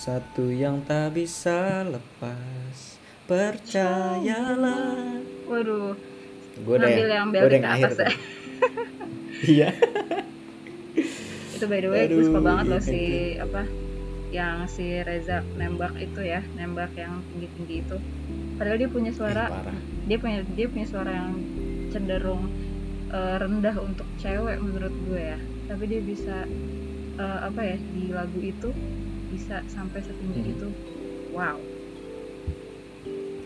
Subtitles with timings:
[0.00, 2.96] Satu yang tak bisa lepas
[3.28, 5.92] Percayalah Waduh,
[6.64, 8.08] Gue udah yang, yang yang akhir ya.
[9.40, 9.68] Iya
[11.60, 13.44] itu by the way gue suka banget loh iya, si itu.
[13.44, 13.62] apa
[14.32, 17.96] yang si Reza nembak itu ya nembak yang tinggi tinggi itu
[18.56, 19.76] padahal dia punya Ih, suara parah.
[20.08, 21.36] dia punya dia punya suara yang
[21.92, 22.48] cenderung
[23.12, 25.38] eh, rendah untuk cewek menurut gue ya
[25.68, 26.48] tapi dia bisa
[27.20, 28.72] eh, apa ya di lagu itu
[29.30, 30.52] bisa sampai setinggi Hmm.
[30.52, 30.68] itu.
[31.30, 31.56] Wow.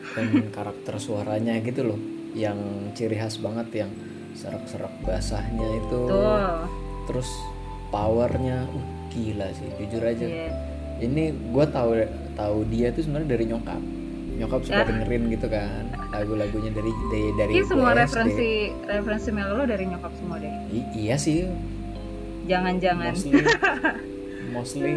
[0.07, 1.99] Dan karakter suaranya gitu loh
[2.33, 2.59] Yang
[2.93, 3.91] ciri khas banget Yang
[4.35, 6.01] serak-serak basahnya itu.
[6.05, 6.67] Tuh
[7.05, 7.29] Terus
[7.89, 10.25] powernya uh, Gila sih jujur aja.
[10.25, 10.51] Iya.
[11.01, 11.91] Ini gue tahu
[12.35, 13.83] tahu dia tuh sebenarnya dari nyokap.
[14.35, 14.87] Nyokap suka Ah.
[14.89, 17.99] dengerin gitu kan Lagu-lagunya dari dari, dari Ini semua SD.
[18.01, 18.49] referensi
[18.83, 20.51] referensi Melo lo dari nyokap semua deh?
[20.71, 21.47] I- Iya sih.
[22.45, 23.15] Jangan-jangan.
[23.15, 23.39] Mostly.
[24.55, 24.93] Mostly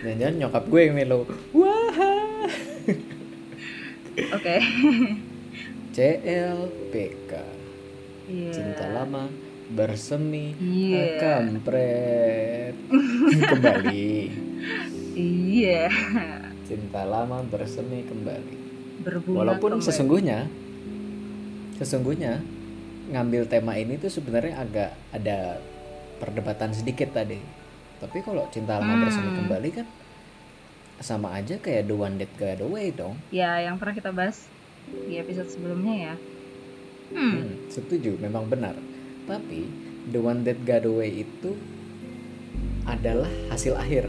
[0.00, 1.18] Jangan-jangan nyokap gue yang melo.
[1.52, 2.48] Wah.
[4.32, 4.56] Oke.
[5.90, 7.32] CLPK
[8.30, 8.52] Iya.
[8.54, 9.26] Cinta lama
[9.68, 11.18] bersemi Iya.
[11.18, 12.74] kampret
[13.50, 14.10] kembali.
[15.18, 15.90] Iya.
[16.62, 18.56] Cinta lama bersemi kembali.
[19.02, 19.86] Berbunga walaupun kembali.
[19.86, 20.38] sesungguhnya
[21.76, 22.38] sesungguhnya
[23.10, 25.58] ngambil tema ini tuh sebenarnya agak ada
[26.20, 27.40] perdebatan sedikit tadi
[28.00, 29.02] tapi kalau cinta lama Hmm.
[29.02, 29.86] bersemi kembali kan
[30.98, 34.48] sama aja kayak the one that got away dong ya yang pernah kita bahas
[35.02, 36.14] di episode sebelumnya ya
[37.10, 38.74] hmm, Hmm, setuju, memang benar.
[39.24, 39.66] Tapi
[40.06, 41.54] the one that got away itu
[42.84, 44.06] adalah hasil akhir.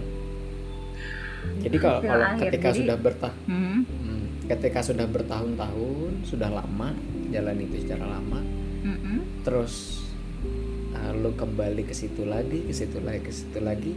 [1.59, 6.50] Jadi kalau Hasil kalau akhir, ketika jadi- sudah bertah, hmm, hmm, ketika sudah bertahun-tahun, sudah
[6.51, 6.90] lama
[7.30, 8.40] jalan itu secara lama,
[8.84, 10.00] hmm, terus
[11.12, 13.94] lu kembali ke situ lagi, ke situ lagi, ke situ lagi,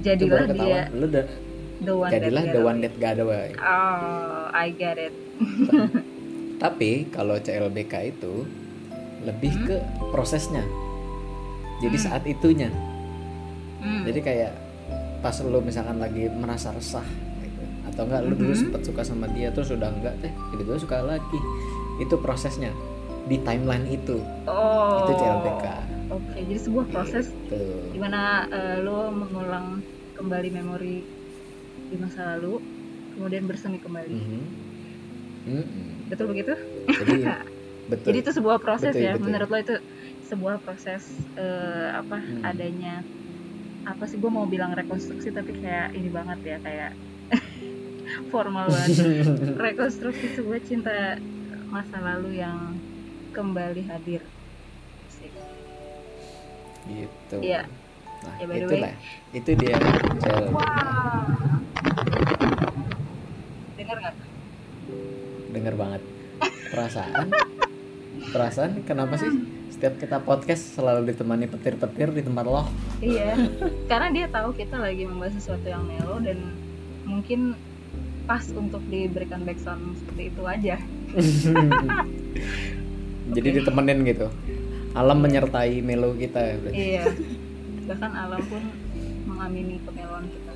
[0.00, 1.26] jadilah baru dia lu udah
[1.80, 3.50] the one jadilah that the one that got away.
[3.54, 5.14] oh I get it
[6.62, 8.46] Tapi kalau CLBK itu
[9.22, 9.66] lebih Hmm?
[9.66, 9.76] ke
[10.08, 10.62] prosesnya.
[11.80, 12.04] Jadi Hmm.
[12.04, 12.70] saat itunya.
[13.78, 14.54] Hmm, Jadi kayak
[15.18, 17.02] pas lu misalkan lagi merasa resah
[17.36, 17.62] gitu.
[17.84, 18.60] Atau enggak lu dulu Mhm.
[18.60, 21.38] sempat suka sama dia terus udah enggak teh tiba-tiba suka lagi.
[21.98, 22.70] Itu prosesnya
[23.24, 24.18] di timeline itu.
[24.44, 25.66] oh Itu CLBK.
[26.10, 27.88] oke jadi sebuah proses Tuh.
[27.88, 29.80] di mana eh, lo mengulang
[30.12, 30.96] kembali memori
[31.84, 32.58] di masa lalu
[33.12, 34.42] kemudian bersemi kembali Mhm.
[35.42, 35.86] Mm-mm.
[36.06, 36.54] betul begitu
[36.86, 37.12] Jadi
[37.90, 38.06] betul.
[38.06, 39.24] jadi itu sebuah proses Betul, ya betul.
[39.24, 39.74] menurut lo itu
[40.24, 41.02] sebuah proses
[41.34, 42.42] eh, apa Hmm.
[42.44, 43.02] adanya
[43.82, 46.90] apa sih gue mau bilang rekonstruksi tapi kayak ini banget ya kayak
[48.30, 48.96] formal banget
[49.66, 51.18] rekonstruksi sebuah cinta
[51.66, 52.78] masa lalu yang
[53.32, 54.22] kembali hadir
[56.84, 57.36] gitu.
[57.40, 57.62] Iya.
[58.22, 58.94] Nah, Ya, itulah.
[59.32, 59.76] Itu dia
[60.18, 60.62] CLBK.
[63.74, 64.14] dengar nggak
[65.50, 66.02] Dengar banget.
[66.68, 67.26] Perasaan
[68.24, 69.30] Perasaan kenapa sih
[69.72, 72.64] setiap kita podcast selalu ditemani petir-petir di tempat lo?
[73.00, 73.34] iya
[73.90, 76.38] karena dia tahu kita lagi membahas sesuatu yang melo dan
[77.02, 77.58] mungkin
[78.22, 80.76] pas untuk diberikan backsound seperti itu aja
[83.32, 84.26] Jadi ditemenin gitu.
[84.92, 86.54] Alam menyertai melo kita ya.
[86.58, 86.76] berarti.
[86.76, 87.04] iya
[87.82, 88.62] bahkan alam pun
[89.26, 90.52] mengamini kemeloan kita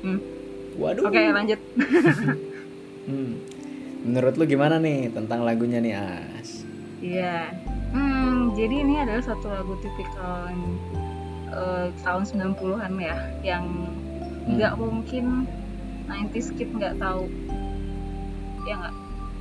[0.00, 0.20] hmm.
[0.74, 1.02] Waduh.
[1.06, 1.60] oke lanjut
[3.00, 3.42] Hmm.
[4.00, 6.62] Menurut lu gimana nih tentang lagunya nih As?
[7.00, 7.50] iya
[7.90, 10.52] hmm, jadi ini adalah satu lagu tipikal
[11.50, 13.64] eh, tahun 90-an ya yang
[14.40, 14.56] Hmm.
[14.56, 15.44] nggak mungkin
[16.06, 17.28] 90s kid nggak tahu
[18.64, 18.94] ya nggak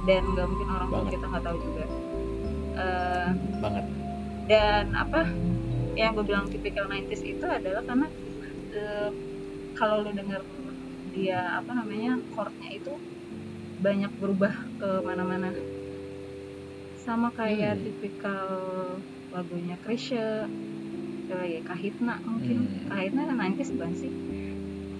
[0.03, 1.83] dan nggak mungkin orang tua kita nggak tahu juga
[2.79, 3.29] Eh,
[3.59, 3.85] Banget.
[4.47, 5.21] dan apa
[5.99, 8.07] yang gue bilang tipikal 90s itu adalah karena
[8.71, 9.09] eh,
[9.75, 10.41] kalau lu denger
[11.11, 12.93] dia apa namanya chordnya itu
[13.79, 15.51] banyak berubah ke mana-mana
[16.95, 17.83] sama kayak Hmm.
[17.85, 18.47] tipikal
[19.29, 20.47] lagunya Krisya
[21.29, 22.89] lagi Kahitna mungkin Hmm.
[22.89, 24.11] Kahitna kan 90s bukan sih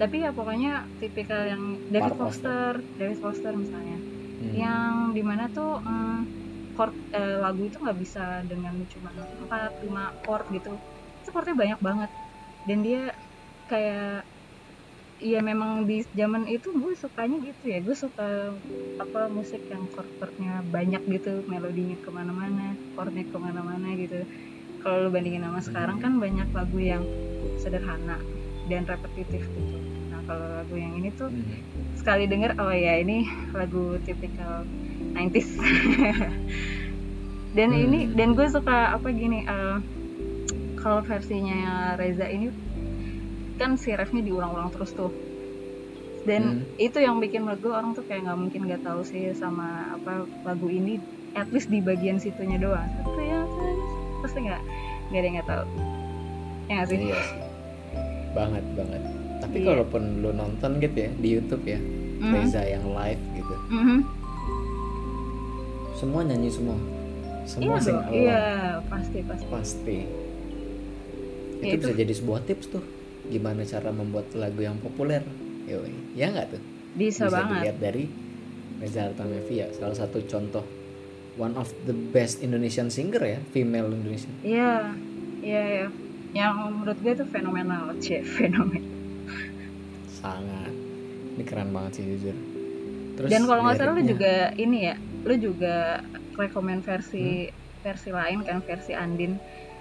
[0.00, 1.62] tapi ya pokoknya tipikal yang
[1.92, 3.98] David Foster David Foster misalnya
[4.40, 4.52] Hmm.
[4.56, 6.39] yang di mana tuh mm,
[6.76, 9.10] chord eh, lagu itu nggak bisa dengan cuma
[9.42, 10.72] 4 5 chord gitu.
[11.20, 12.10] Itu chordnya banyak banget.
[12.68, 13.02] Dan dia
[13.70, 14.26] kayak
[15.20, 17.78] ya memang di zaman itu gue sukanya gitu ya.
[17.84, 18.56] Gue suka
[19.04, 21.44] apa musik yang chord chordnya banyak gitu.
[21.50, 24.24] Melodinya ke mana-mana chordnya ke mana-mana gitu.
[24.82, 27.04] Kalau lu bandingin sama sekarang kan banyak lagu yang
[27.60, 28.18] sederhana
[28.70, 29.76] dan repetitif gitu.
[30.10, 31.96] Nah kalau lagu yang ini tuh Hmm.
[31.96, 33.26] sekali denger oh ya ini
[33.56, 34.64] lagu tipikal
[35.12, 35.48] 90s
[37.50, 37.82] dan Hmm.
[37.82, 39.76] ini dan gue suka apa gini eh,
[40.76, 41.58] kalau versinya
[41.94, 42.48] Reza ini
[43.56, 45.10] kan si refnya diulang-ulang terus tuh
[46.22, 46.78] dan Hmm.
[46.78, 50.12] itu yang bikin menurut gue orang tuh kayak nggak mungkin nggak tahu sih sama apa
[50.44, 51.00] lagu ini
[51.32, 53.46] at least di bagian situnya doang satu yang
[54.20, 54.62] pasti nggak
[55.08, 55.64] nggak ada yang nggak tahu
[56.62, 57.40] ya nggak sih Iya sih.
[58.30, 59.02] Banget banget.
[59.40, 59.66] Tapi Iya.
[59.66, 61.80] kalaupun lu nonton gitu ya di YouTube ya,
[62.20, 62.30] Mhm.
[62.30, 63.98] Reza yang live gitu, Mhm.
[66.00, 66.76] Semua nyanyi semua.
[66.76, 68.16] iya Semua sing dong along.
[68.16, 68.42] iya
[68.86, 69.98] pasti pasti Pasti.
[71.60, 72.84] Ya, itu itu- bisa jadi sebuah tips tuh.
[73.26, 75.20] Gimana cara membuat lagu yang populer.
[75.66, 75.92] Yoi.
[76.14, 76.62] Ya nggak tuh?
[76.90, 78.04] bisa, banget dilihat dari
[78.76, 80.66] Reza Artamevia, salah satu contoh
[81.36, 84.34] one of the best Indonesian singer ya, female Indonesian.
[84.42, 84.90] iya
[85.38, 85.86] iya iya
[86.32, 88.90] yang menurut gue itu fenomenal c fenomenal
[90.10, 90.72] Sangat.
[91.32, 92.36] Ini keren banget sih jujur.
[93.14, 96.00] Terus dan kalau nggak salah lu juga ini ya lu juga
[96.34, 97.58] rekomend versi Hmm.
[97.80, 99.40] versi lain kan versi Andin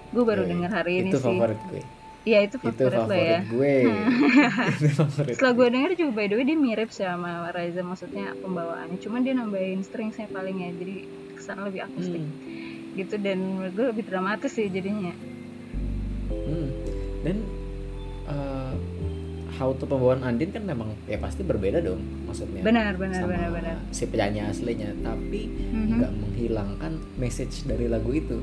[0.09, 0.50] gue baru Yoi.
[0.50, 1.83] dengar hari ini itu sih favorit gue.
[2.24, 3.74] iya itu itu favorit lo favorit ya gue.
[4.77, 5.33] itu favorit.
[5.33, 9.19] setelah gue denger juga by the way dia mirip sih sama Reza maksudnya pembawaannya cuman
[9.21, 10.95] dia nambahin stringsnya paling ya jadi
[11.33, 12.95] kesan lebih akustik Hmm.
[12.95, 15.12] gitu dan menurut gue lebih dramatis sih jadinya
[16.30, 16.69] Hmm.
[17.19, 17.38] Dan
[19.59, 22.63] how to pembawaan Andin kan memang ya pasti berbeda dong maksudnya.
[22.63, 26.00] benar benar sama benar benar si penyanyi aslinya, tapi Mhm.
[26.00, 28.39] nggak menghilangkan message dari lagu itu.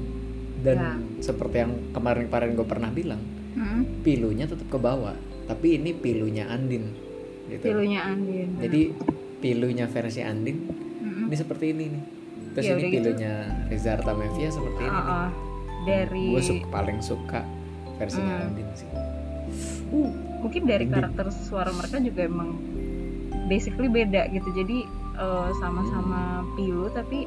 [0.61, 0.93] Dan Ya.
[1.25, 3.23] seperti yang kemarin-kemarin gue pernah bilang,
[3.57, 4.05] Mhm.
[4.05, 5.17] pilunya tetap ke bawah,
[5.49, 6.93] tapi ini pilunya Andin.
[7.47, 7.63] Gitu.
[7.63, 8.91] pilunya Andin Jadi
[9.39, 10.67] pilunya versi Andin
[10.99, 11.31] Mhm.
[11.31, 12.03] ini seperti ini nih.
[12.59, 12.95] Terus Ya, ini gitu.
[13.15, 13.33] pilunya
[13.71, 14.99] Reza Artamevia seperti ini.
[14.99, 15.31] Ah, ah.
[15.87, 17.41] dari Gue suka, paling suka
[17.97, 18.47] versinya Hmm.
[18.51, 18.91] Andin sih.
[20.39, 22.51] Mungkin dari karakter suara mereka juga emang
[23.47, 24.49] basically beda gitu.
[24.53, 24.79] Jadi
[25.17, 27.25] eh, sama-sama pilu tapi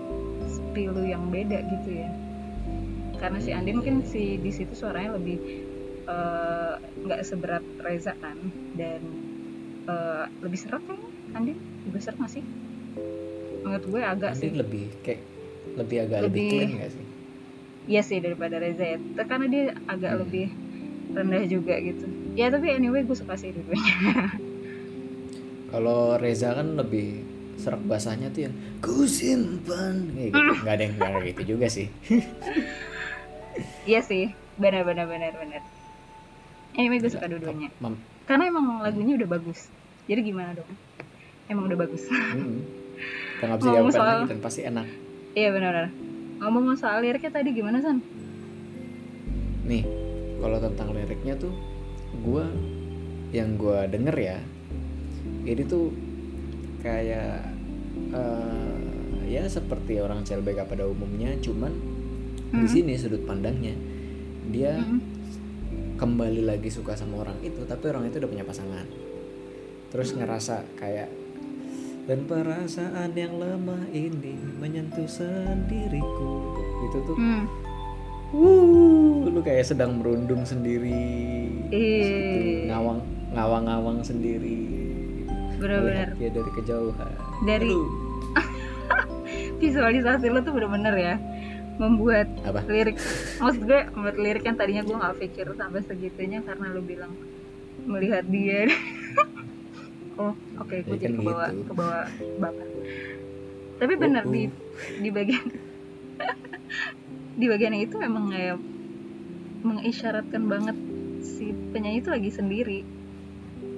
[0.72, 2.10] pilu yang beda gitu ya.
[3.20, 5.38] Karena si Andin mungkin si di situ suaranya lebih
[6.06, 6.74] eh,
[7.04, 8.38] nggak seberat Reza kan.
[8.74, 9.02] Dan
[9.86, 11.00] eh, lebih seret kan
[11.34, 11.58] Andin?
[11.88, 12.44] Lebih seret nggak sih?
[13.60, 14.48] Menurut gue agak sih.
[14.48, 15.22] Andin lebih kayak
[15.76, 17.06] lebih agak lebih, Lebih- clean gak sih?
[17.90, 18.98] Iya sih daripada Reza ya.
[19.24, 20.22] Karena dia agak Hmm.
[20.24, 20.48] lebih
[21.10, 24.30] rendah juga gitu ya tapi anyway gue suka sih dua-duanya
[25.70, 27.22] Kalau Reza kan lebih
[27.56, 30.54] serak basahnya tuh yang ku simpan kayak gitu.
[30.60, 31.88] Nggak ada yang nggak ada gitu juga sih.
[33.86, 35.62] Iya sih, benar benar benar benar.
[36.74, 37.70] Anyway gue suka dua-duanya.
[37.78, 39.70] Mam- Karena emang lagunya udah bagus.
[40.06, 40.70] Jadi gimana dong?
[41.46, 42.02] Emang udah bagus.
[42.10, 42.58] hmm.
[43.38, 44.88] Kita bisa Ngomong soal- lagi dan pasti enak.
[45.32, 45.90] iya benar benar.
[46.42, 48.02] Ngomong soal liriknya tadi gimana San?
[49.64, 49.86] Nih,
[50.36, 51.54] kalau tentang liriknya tuh
[52.20, 52.46] gua
[53.30, 54.38] yang gua denger ya,
[55.46, 55.94] ini tuh
[56.80, 57.46] kayak
[58.10, 58.76] eh,
[59.30, 61.74] ya seperti orang CLBK pada umumnya, cuman
[62.50, 62.66] di Hmm.
[62.66, 63.78] sini sudut pandangnya
[64.50, 64.98] dia Mm-mm.
[66.02, 68.90] kembali lagi suka sama orang itu, tapi orang itu udah punya pasangan.
[69.90, 71.10] Terus ngerasa kayak
[72.10, 76.58] dan perasaan yang lemah ini menyentuh sendiriku.
[76.90, 77.46] Itu tuh Hmm.
[78.30, 82.70] Wuh, lu kayak sedang merundung sendiri, Ih.
[82.70, 84.70] Ngawang ngawang-ngawang sendiri,
[85.58, 86.14] Bener-bener.
[86.14, 87.12] Melihat dia dari kejauhan.
[87.44, 87.90] Dari-
[89.62, 91.16] Visualisasi lo tuh bener-bener ya
[91.76, 92.60] membuat apa?
[92.66, 93.00] lirik
[93.40, 97.16] maksud gue membuat lirik yang tadinya gue nggak pikir sampai segitunya karena lo bilang
[97.82, 98.68] melihat dia
[100.20, 101.64] oh oke gue Ya jadi kan kebawa gitu.
[101.72, 102.00] kebawa
[102.36, 102.68] bapak
[103.80, 104.52] tapi benar Uh, di uh.
[105.00, 105.46] di bagian
[107.40, 108.60] di bagian itu memang kayak
[109.64, 110.76] mengisyaratkan banget
[111.24, 112.80] si penyanyi itu lagi sendiri.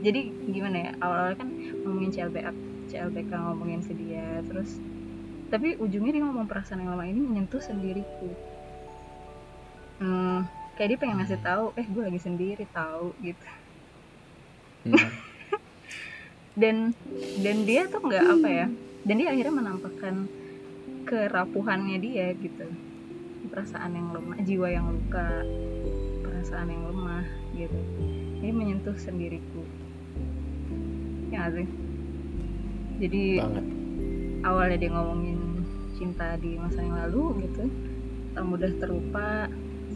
[0.02, 1.50] Jadi gimana ya awal-awal kan
[1.86, 2.50] ngomongin CLBK
[2.90, 4.82] CLBK ngomongin si dia terus
[5.54, 8.34] tapi ujungnya dia ngomong perasaan yang lama ini menyentuh sendiriku.
[10.02, 13.48] Hmm, kayak dia pengen ngasih tahu eh gue lagi sendiri tahu gitu.
[14.90, 14.98] Hmm.
[16.62, 16.98] dan
[17.46, 18.68] dan dia tuh nggak apa ya
[19.06, 20.26] dan dia akhirnya menampakkan
[21.06, 22.66] kerapuhannya dia gitu
[23.50, 25.42] perasaan yang lemah jiwa yang luka
[26.22, 27.26] perasaan yang lemah
[27.58, 27.82] gitu
[28.42, 29.64] ini menyentuh sendiriku
[31.32, 31.68] ya sih
[33.02, 33.66] jadi banget.
[34.46, 35.40] awalnya dia ngomongin
[35.98, 37.66] cinta di masa yang lalu gitu
[38.32, 39.50] tak mudah terlupa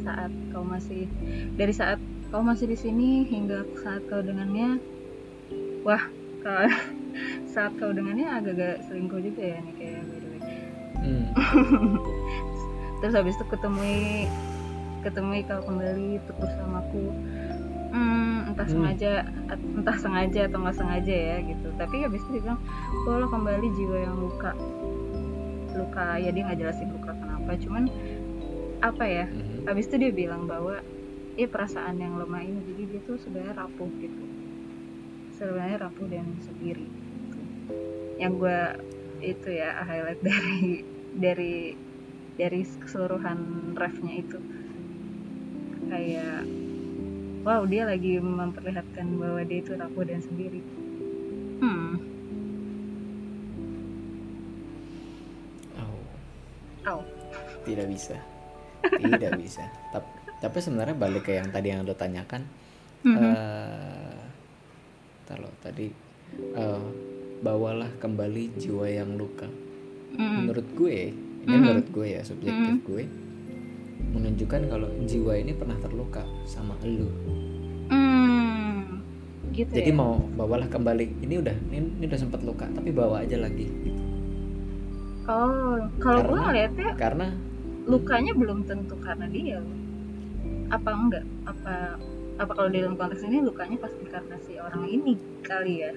[0.06, 1.08] saat kau masih
[1.56, 1.98] dari saat
[2.30, 4.78] kau masih di sini hingga saat kau dengannya
[5.86, 6.04] wah
[6.46, 6.66] kau,
[7.54, 10.42] saat kau dengannya agak-agak selingkuh juga ya nih kayak by the way.
[11.06, 11.26] Hmm.
[13.00, 14.30] terus habis itu ketemui
[15.02, 17.14] ketemui kau kembali untuk bersamaku
[17.94, 18.74] hmm, entah Hmm.
[18.74, 19.12] sengaja
[19.78, 22.60] entah sengaja atau nggak sengaja ya gitu tapi habis itu dia bilang
[23.06, 24.52] kalau kembali jiwa yang luka
[25.76, 27.84] luka ya dia nggak jelasin luka kenapa cuman
[28.82, 29.68] apa ya Mhm.
[29.68, 30.80] habis itu dia bilang bahwa
[31.36, 34.24] ya perasaan yang lemah ini jadi dia tuh sebenarnya rapuh gitu
[35.30, 36.88] sebenarnya rapuh dan sendiri
[38.16, 38.60] yang gue
[39.20, 41.56] itu ya highlight dari dari
[42.40, 43.40] dari keseluruhan
[43.76, 44.40] refnya itu.
[45.86, 46.50] Kayak
[47.46, 50.62] wow dia lagi memperlihatkan bahwa dia itu rapuh dan sendiri.
[51.62, 51.96] Hmm.
[55.78, 56.00] Oh
[56.88, 57.04] oh
[57.66, 58.18] tidak bisa.
[59.00, 59.64] Tidak bisa.
[59.92, 60.10] Tapi
[60.42, 62.44] tapi sebenarnya balik ke yang tadi yang lo tanyakan
[63.06, 63.22] Mhm.
[63.22, 64.18] eh
[65.26, 65.94] taruh tadi
[66.58, 66.84] eh,
[67.40, 69.46] bawalah kembali jiwa yang luka.
[70.16, 70.48] Mm.
[70.48, 71.12] menurut gue
[71.46, 71.62] ini Mhm.
[71.62, 73.04] menurut gue ya subjektif gue
[74.12, 77.10] menunjukkan kalau jiwa ini pernah terluka sama elu
[77.86, 79.06] Hmm,
[79.52, 79.96] gitu jadi ya.
[79.96, 84.02] mau bawalah kembali ini udah ini, ini udah sempat luka tapi bawa aja lagi gitu.
[85.26, 87.28] Oh, kalau gue ngeliatnya karena
[87.86, 89.58] lukanya belum tentu karena dia.
[90.70, 91.26] Apa enggak?
[91.46, 91.98] Apa
[92.36, 95.94] apa kalau dalam konteks ini lukanya pasti karena si orang ini kali ya?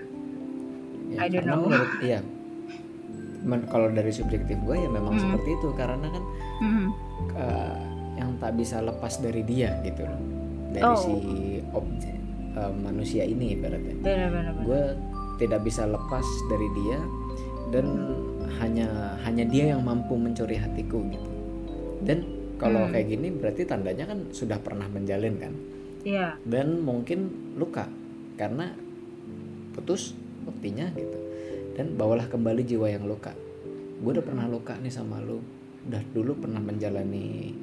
[1.08, 1.64] ya, I don't know.
[1.64, 2.20] menurut iya
[3.40, 5.20] Men- kalau dari subjektif gue ya memang Mhm.
[5.20, 6.24] seperti itu karena kan
[6.58, 6.86] Hmm.
[7.32, 7.76] eh,
[8.16, 10.22] yang tak bisa lepas dari dia gitu loh
[10.68, 10.96] dari Oh.
[10.96, 11.14] si
[11.70, 12.16] objek
[12.50, 14.54] eh, manusia ini ibaratnya Benar-benar.
[14.60, 14.82] gue
[15.38, 16.98] tidak bisa lepas dari dia
[17.68, 17.86] dan
[18.56, 18.88] hanya
[19.22, 21.30] hanya dia yang mampu mencuri hatiku gitu
[22.00, 22.26] dan
[22.56, 22.90] kalau Hmm.
[22.90, 25.54] kayak gini berarti tandanya kan sudah pernah menjalin kan
[26.02, 26.34] Iya.
[26.42, 27.86] dan mungkin luka
[28.34, 28.74] karena
[29.72, 31.18] putus buktinya gitu
[31.78, 33.30] dan bawalah kembali jiwa yang luka.
[34.02, 35.38] Gue udah pernah luka nih sama lu.
[35.86, 37.54] Udah dulu pernah menjalani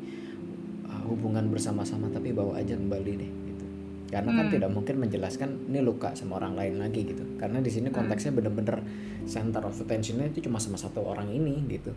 [0.88, 3.66] uh, hubungan bersama-sama tapi bawa aja kembali deh gitu.
[4.08, 4.54] Karena kan Hmm.
[4.56, 7.28] tidak mungkin menjelaskan ini luka sama orang lain lagi gitu.
[7.36, 8.80] Karena di sini konteksnya bener-bener
[9.28, 11.92] center of attentionnya itu cuma sama satu orang ini gitu.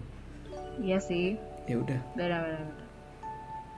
[0.82, 1.38] Iya sih.
[1.68, 2.00] ya udah.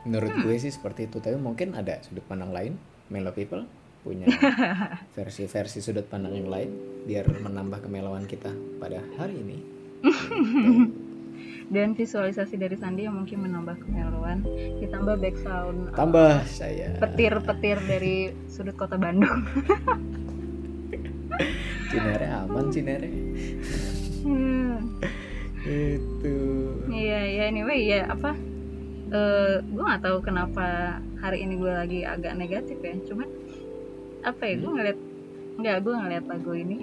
[0.06, 0.42] Menurut Hmm.
[0.48, 1.20] gue sih seperti itu.
[1.20, 2.80] Tapi mungkin ada sudut pandang lain.
[3.10, 3.66] Melo people
[4.00, 4.26] punya
[5.16, 6.70] versi-versi sudut pandang yang lain
[7.04, 8.48] biar menambah kemelauan kita
[8.80, 9.58] pada hari ini.
[11.70, 14.42] Dan visualisasi dari Sandi yang mungkin menambah kemeluan,
[14.82, 19.46] ditambah background uh, tambah saya petir-petir dari sudut kota Bandung.
[21.90, 23.10] Cinere aman Cinere
[24.20, 25.00] Hmm.
[25.60, 26.36] itu
[26.88, 28.36] Iya, ya anyway ya apa?
[29.10, 32.94] eh gue nggak tahu kenapa hari ini gue lagi agak negatif ya.
[33.06, 33.26] Cuman
[34.22, 34.54] apa ya?
[34.56, 34.98] Gue ngeliat
[35.56, 36.78] nggak gue ngeliat lagu ini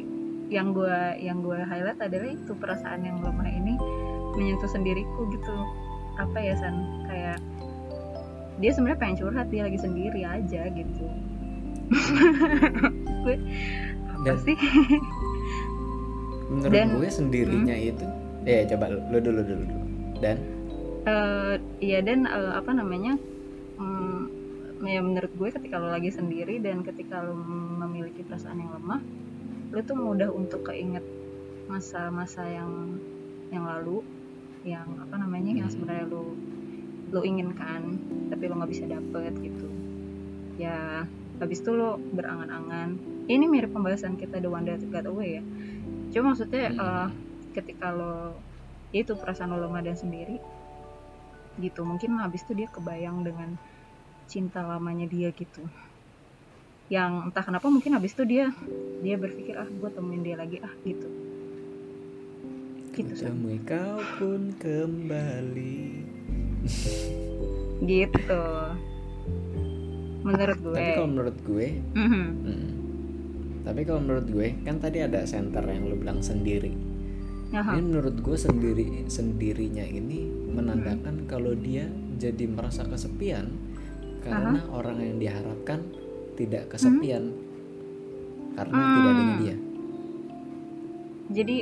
[0.48, 3.76] yang gue yang gue highlight adalah itu perasaan yang lemah ini
[4.34, 5.56] menyentuh sendiriku gitu.
[6.16, 6.76] Apa ya san
[7.06, 7.38] kayak
[8.58, 11.06] dia sebenarnya pengen curhat dia lagi sendiri aja gitu.
[13.24, 13.36] gue
[14.08, 14.58] apa Dan- sih?
[16.48, 18.06] menurut Dan- gue sendirinya itu
[18.44, 19.86] ya coba lu dulu dulu dulu
[20.20, 20.38] dan
[21.04, 23.16] Eh, iya dan eh, apa namanya
[23.76, 24.07] hmm,
[24.86, 27.34] ya menurut gue ketika lo lagi sendiri dan ketika lo
[27.82, 29.02] memiliki perasaan yang lemah
[29.74, 31.02] lo tuh mudah untuk keinget
[31.66, 33.02] masa-masa yang
[33.50, 34.06] yang lalu
[34.62, 35.74] yang apa namanya yang Hmm.
[35.74, 36.36] sebenarnya lo
[37.10, 37.82] lo inginkan
[38.30, 39.68] tapi lo nggak bisa dapet gitu
[40.60, 41.08] ya
[41.42, 45.44] habis itu lo berangan-angan ini mirip pembahasan kita the one that got away ya
[46.14, 46.80] cuma maksudnya Hmm.
[46.80, 47.08] eh,
[47.58, 48.44] ketika lo
[48.94, 50.38] itu perasaan lo lemah dan sendiri
[51.58, 53.58] gitu mungkin habis itu dia kebayang dengan
[54.28, 55.64] cinta lamanya dia gitu.
[56.92, 58.52] Yang entah kenapa mungkin habis itu dia
[59.02, 61.08] dia berpikir ah gue temuin dia lagi ah gitu.
[62.92, 65.80] Gitu temui kau pun kembali.
[67.84, 68.44] Gitu.
[70.28, 70.76] Menurut gue.
[70.76, 72.26] tapi kalau menurut gue Mhm.
[72.44, 72.70] hmm,
[73.64, 76.72] tapi kalau menurut gue kan tadi ada center yang lu bilang sendiri.
[77.56, 77.80] Aha.
[77.80, 81.88] Ini menurut gue sendiri sendirinya ini menandakan kalau dia
[82.20, 83.67] jadi merasa kesepian
[84.22, 85.80] karena orang yang diharapkan
[86.34, 87.34] tidak kesepian
[88.54, 88.94] karena Hmm.
[88.94, 89.56] tidak dengan dia.
[91.28, 91.56] jadi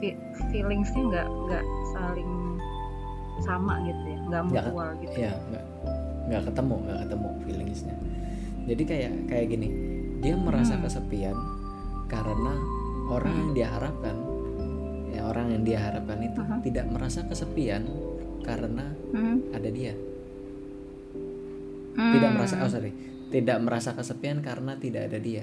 [0.00, 2.32] fe- feelingsnya nggak nggak saling
[3.38, 5.64] sama gitu ya nggak mutual gitu Ya nggak
[6.24, 7.96] nggak ketemu nggak ketemu feelingsnya.
[8.60, 9.68] Jadi kayak kayak gini
[10.20, 10.84] dia merasa Hmm.
[10.84, 11.36] kesepian
[12.06, 12.54] karena
[13.08, 14.16] orang yang dia harapkan
[15.10, 16.56] ya orang yang dia harapkan itu Aha.
[16.62, 17.82] tidak merasa kesepian
[18.40, 19.36] karena Mhm.
[19.52, 19.94] ada dia.
[21.92, 22.36] Tidak Hmm.
[22.36, 22.92] merasa oh sorry
[23.30, 25.42] tidak merasa kesepian karena tidak ada dia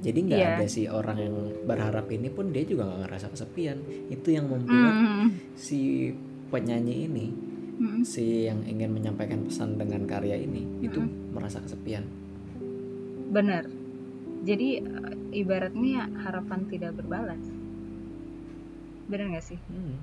[0.00, 0.50] jadi nggak Iya.
[0.54, 1.34] ada si orang yang
[1.64, 5.26] berharap ini pun dia juga nggak ngerasa kesepian itu yang membuat Mhm.
[5.54, 6.12] si
[6.48, 7.26] penyanyi ini
[7.74, 8.00] Mhm.
[8.02, 12.04] si yang ingin menyampaikan pesan dengan karya ini itu merasa kesepian
[13.26, 13.66] Benar.
[14.44, 17.40] Jadi eh, ibaratnya harapan tidak berbalas.
[19.04, 19.58] Benar gak sih?
[19.58, 19.94] hmm,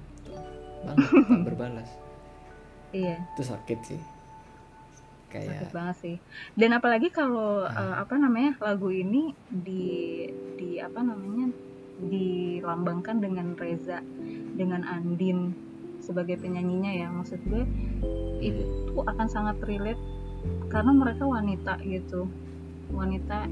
[0.83, 1.07] banget
[1.47, 1.89] berbalas
[2.91, 3.23] Iya.
[3.31, 4.01] itu sakit sih
[5.31, 6.15] kayak sakit banget sih.
[6.59, 10.27] Dan apalagi kalau eh, apa namanya lagu ini di
[10.59, 11.49] di apa namanya
[12.01, 14.03] dilambangkan dengan Reza
[14.59, 15.55] dengan Andin
[16.03, 17.07] sebagai penyanyinya ya.
[17.07, 17.63] Maksud gue
[18.43, 20.01] itu akan sangat relate
[20.67, 22.27] karena mereka wanita gitu.
[22.91, 23.47] Wanita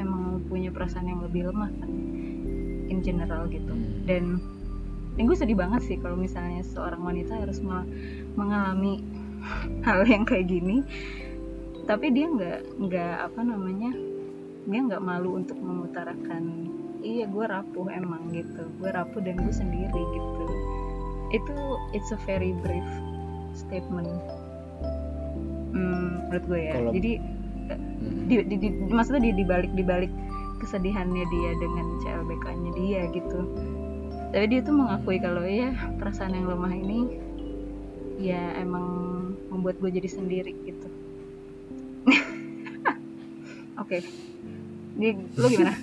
[0.00, 1.90] emang punya perasaan yang lebih lemah kan
[2.88, 3.72] in general gitu.
[3.72, 4.04] Hmm.
[4.04, 4.24] dan
[5.14, 7.86] dan gue sedih banget sih kalau misalnya seorang wanita harus me-
[8.34, 8.98] mengalami
[9.82, 10.82] hal yang kayak gini.
[11.84, 13.92] Tapi dia nggak nggak apa namanya
[14.64, 16.72] dia nggak malu untuk mengutarakan
[17.04, 18.64] iya gue rapuh emang gitu.
[18.80, 20.44] Gue rapuh dan gue sendiri gitu.
[21.30, 21.54] Itu
[21.92, 22.88] it's a very brave
[23.52, 24.08] statement.
[25.74, 26.72] Hmm, menurut gue ya.
[26.74, 27.12] Kalau- jadi
[27.64, 28.28] Hmm.
[28.28, 30.12] di, di, di- maksudnya di dibalik dibalik
[30.60, 33.40] kesedihannya dia dengan CLBK-nya dia gitu.
[34.32, 36.98] Tapi dia tuh mengakui kalau ya perasaan yang lemah ini
[38.16, 38.86] ya emang
[39.48, 40.88] membuat gue jadi sendiri gitu.
[43.82, 43.98] Oke.
[44.94, 45.74] Ini lu gimana?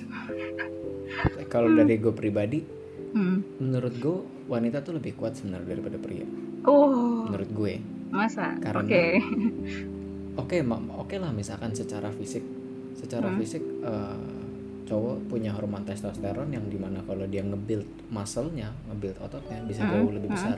[1.51, 2.63] Kalau dari gue pribadi
[3.11, 3.59] hmm.
[3.59, 6.23] menurut gue wanita tuh lebih kuat sebenarnya daripada pria.
[6.63, 7.27] Oh.
[7.27, 7.73] Menurut gue.
[8.09, 8.55] Masa?
[8.57, 9.03] Karena- oke.
[10.31, 12.39] Oke ma- oke lah misalkan secara fisik.
[12.95, 13.35] Secara Hmm.
[13.35, 14.31] fisik eh,
[14.87, 19.91] cowok punya hormon testosteron yang di mana kalau dia nge-build muscle-nya nge-build ototnya bisa Hmm,
[19.91, 20.35] jauh lebih hmm.
[20.35, 20.57] besar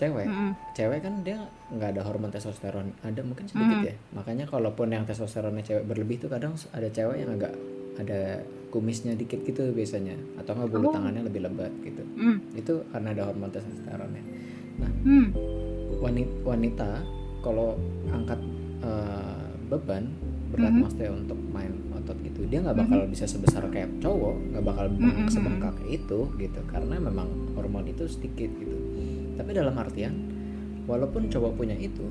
[0.00, 0.56] cewek Mm-mm.
[0.72, 1.36] cewek kan dia
[1.68, 3.84] nggak ada hormon testosteron ada mungkin sedikit Hmm.
[3.84, 7.52] ya makanya kalaupun yang testosteronnya cewek berlebih tuh kadang ada cewek yang agak
[7.94, 8.40] ada
[8.70, 10.94] kumisnya dikit gitu biasanya atau nggak bulu Oh.
[10.94, 12.40] tangannya lebih lebat gitu Hmm.
[12.54, 14.22] itu karena ada hormon testosteronnya
[14.80, 15.28] Hmm.
[15.94, 16.90] wanita, wanita
[17.38, 17.76] kalau
[18.08, 18.40] angkat
[18.80, 20.08] eh, beban
[20.50, 20.80] berat Mhm.
[20.80, 25.20] maksudnya untuk main otot gitu dia nggak bakal bisa sebesar kayak cowok nggak bakal bengkak
[25.20, 25.30] Mhm.
[25.30, 28.72] sebengkak itu gitu karena memang hormon itu sedikit gitu
[29.40, 30.12] tapi dalam artian
[30.84, 32.04] walaupun cowok punya itu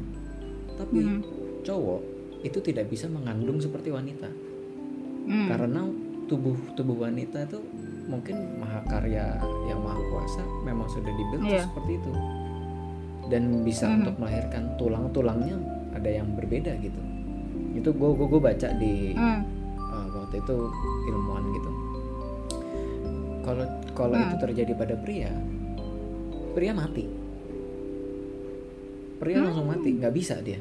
[0.73, 1.21] tapi Mhm.
[1.61, 2.01] cowok
[2.41, 4.25] itu tidak bisa mengandung seperti wanita
[5.29, 5.45] Hmm.
[5.45, 5.85] karena
[6.25, 7.61] tubuh tubuh wanita itu
[8.09, 9.37] mungkin mahakarya
[9.69, 11.61] yang maha kuasa memang sudah tuh Iya.
[11.69, 12.11] seperti itu
[13.29, 13.95] dan bisa Mhm.
[14.01, 15.57] untuk melahirkan tulang-tulangnya
[15.93, 16.97] ada yang berbeda gitu
[17.77, 19.45] itu gue gue baca di Hmm.
[19.77, 20.57] uh, waktu itu
[21.13, 21.71] ilmuwan gitu
[23.45, 24.25] kalau kalau Hmm.
[24.25, 25.29] itu terjadi pada pria
[26.57, 27.18] pria mati
[29.19, 29.45] pria Hmm.
[29.45, 30.57] langsung mati nggak bisa dia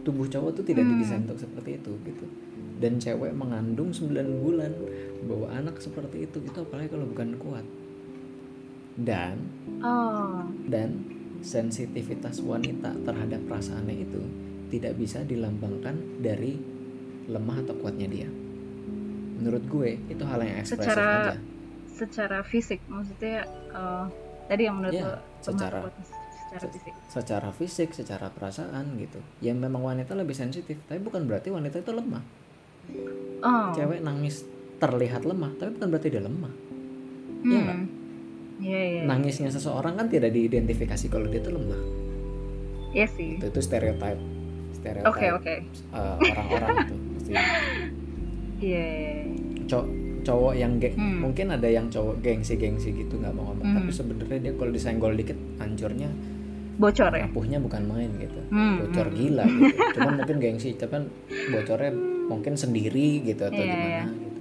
[0.00, 0.92] tubuh cowok tuh tidak Hmm.
[0.94, 2.26] didesain untuk seperti itu gitu
[2.76, 4.72] dan cewek mengandung 9 bulan
[5.22, 7.64] bawa anak seperti itu itu apalagi kalau bukan kuat
[8.96, 9.36] dan
[9.80, 11.02] oh dan
[11.40, 14.20] sensitivitas wanita terhadap perasaannya itu
[14.70, 16.56] tidak bisa dilambangkan dari
[17.26, 18.28] lemah atau kuatnya dia.
[19.34, 21.40] Menurut gue itu hal yang ekspresif Secara- aja.
[21.86, 24.04] secara fisik maksudnya eh,
[24.46, 25.94] tadi yang menurut lemah secara- kuat
[26.54, 29.18] secara se- fisik Secara fisik, secara perasaan gitu.
[29.40, 32.22] Ya memang wanita lebih sensitif, tapi bukan berarti wanita itu lemah.
[33.40, 34.44] oh Cewek nangis
[34.76, 36.52] terlihat lemah, tapi bukan berarti dia lemah.
[37.42, 37.76] Iya nggak?
[37.76, 37.88] Hmm.
[38.56, 39.00] Iya iya.
[39.04, 41.80] Nangisnya seseorang kan tidak diidentifikasi kalau dia itu lemah.
[42.92, 43.36] Iya sih.
[43.36, 44.18] Itu, itu stereotip,
[44.72, 45.54] stereotip Oke oke.
[45.90, 46.96] uh, orang-orang itu.
[47.24, 47.40] Iya.
[48.60, 49.12] iya, iya.
[49.64, 49.88] cow-
[50.22, 51.20] cowok yang ge- Hmm.
[51.20, 53.76] mungkin ada yang cowok gengsi-gengsi gitu nggak mau ngomong Hmm.
[53.78, 56.08] tapi sebenarnya dia kalau disenggol dikit hancurnya
[56.74, 57.24] Bocor ya.
[57.24, 59.14] rapuhnya bukan main gitu Hmm, bocor hmm.
[59.14, 61.04] gila gitu cuman mungkin gengsi tapi kan
[61.48, 61.92] bocornya
[62.24, 64.04] mungkin sendiri gitu atau Iya, gimana iya.
[64.04, 64.38] gitu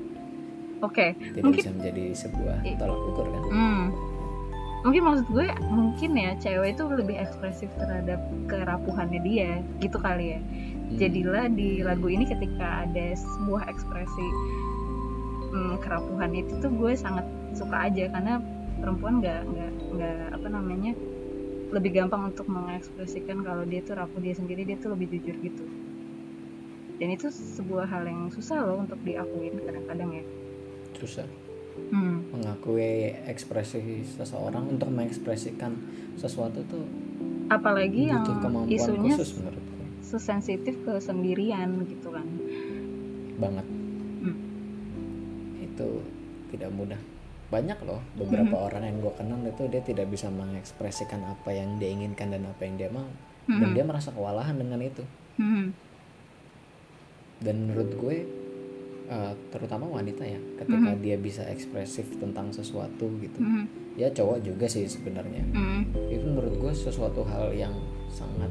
[0.81, 1.05] Oke.
[1.13, 3.85] tidak Mungkin- bisa menjadi sebuah tolak ukur kan Hmm.
[4.83, 10.39] Mungkin maksud gue mungkin ya cewek itu lebih ekspresif terhadap kerapuhannya dia gitu kali ya.
[10.39, 10.97] Hmm.
[10.97, 14.27] Jadilah di lagu ini ketika ada sebuah ekspresi
[15.47, 18.43] hmm, kerapuhan itu tuh gue sangat suka aja karena
[18.75, 20.91] perempuan nggak nggak nggak apa namanya
[21.73, 25.65] lebih gampang untuk mengekspresikan kalau dia tuh rapuh dia sendiri dia tuh lebih jujur gitu.
[27.01, 30.25] Dan itu sebuah hal yang susah loh untuk diakuin kadang-kadang ya.
[30.93, 31.25] Susah.
[31.73, 32.29] Hmm.
[32.29, 35.73] mengakui ekspresi seseorang untuk mengekspresikan
[36.21, 36.85] sesuatu tuh
[37.49, 38.21] apalagi yang
[38.69, 39.81] isunya khusus menurutku.
[40.05, 42.29] sesensitif ke sendirian gitu kan.
[43.41, 43.65] Banget.
[44.21, 44.37] Hmm.
[45.65, 45.89] itu
[46.53, 47.01] tidak mudah
[47.53, 48.65] banyak loh beberapa Hmm.
[48.65, 52.65] orang yang gue kenal itu dia tidak bisa mengekspresikan apa yang dia inginkan dan apa
[52.65, 53.05] yang dia mau
[53.45, 53.75] dan Hmm.
[53.75, 55.05] dia merasa kewalahan dengan itu
[55.37, 55.69] Hmm.
[57.39, 58.17] dan menurut gue
[59.05, 61.01] uh, terutama wanita ya ketika Mhm.
[61.01, 63.67] dia bisa ekspresif tentang sesuatu gitu Hmm.
[63.93, 65.83] ya cowok juga sih sebenarnya Hmm.
[66.07, 67.75] itu menurut gue sesuatu hal yang
[68.07, 68.49] sangat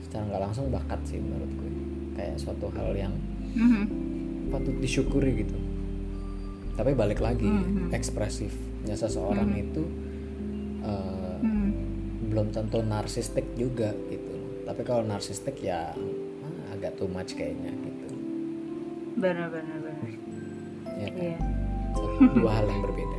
[0.00, 1.70] secara nggak langsung bakat sih menurut gue
[2.14, 3.12] kayak suatu hal yang
[3.52, 3.84] Hmm.
[4.48, 5.56] patut disyukuri gitu
[6.76, 7.90] tapi balik lagi Mhm.
[7.90, 9.62] ekspresifnya seseorang Mhm.
[9.62, 9.82] itu
[10.82, 11.70] uh, Hmm.
[12.26, 18.06] belum tentu narsistik juga gitu tapi kalau narsistik ya ah, agak too much kayaknya gitu
[19.16, 19.78] benar benar
[20.94, 21.16] ya kan?
[21.16, 21.36] iya
[21.90, 23.18] Satu- dua hal yang berbeda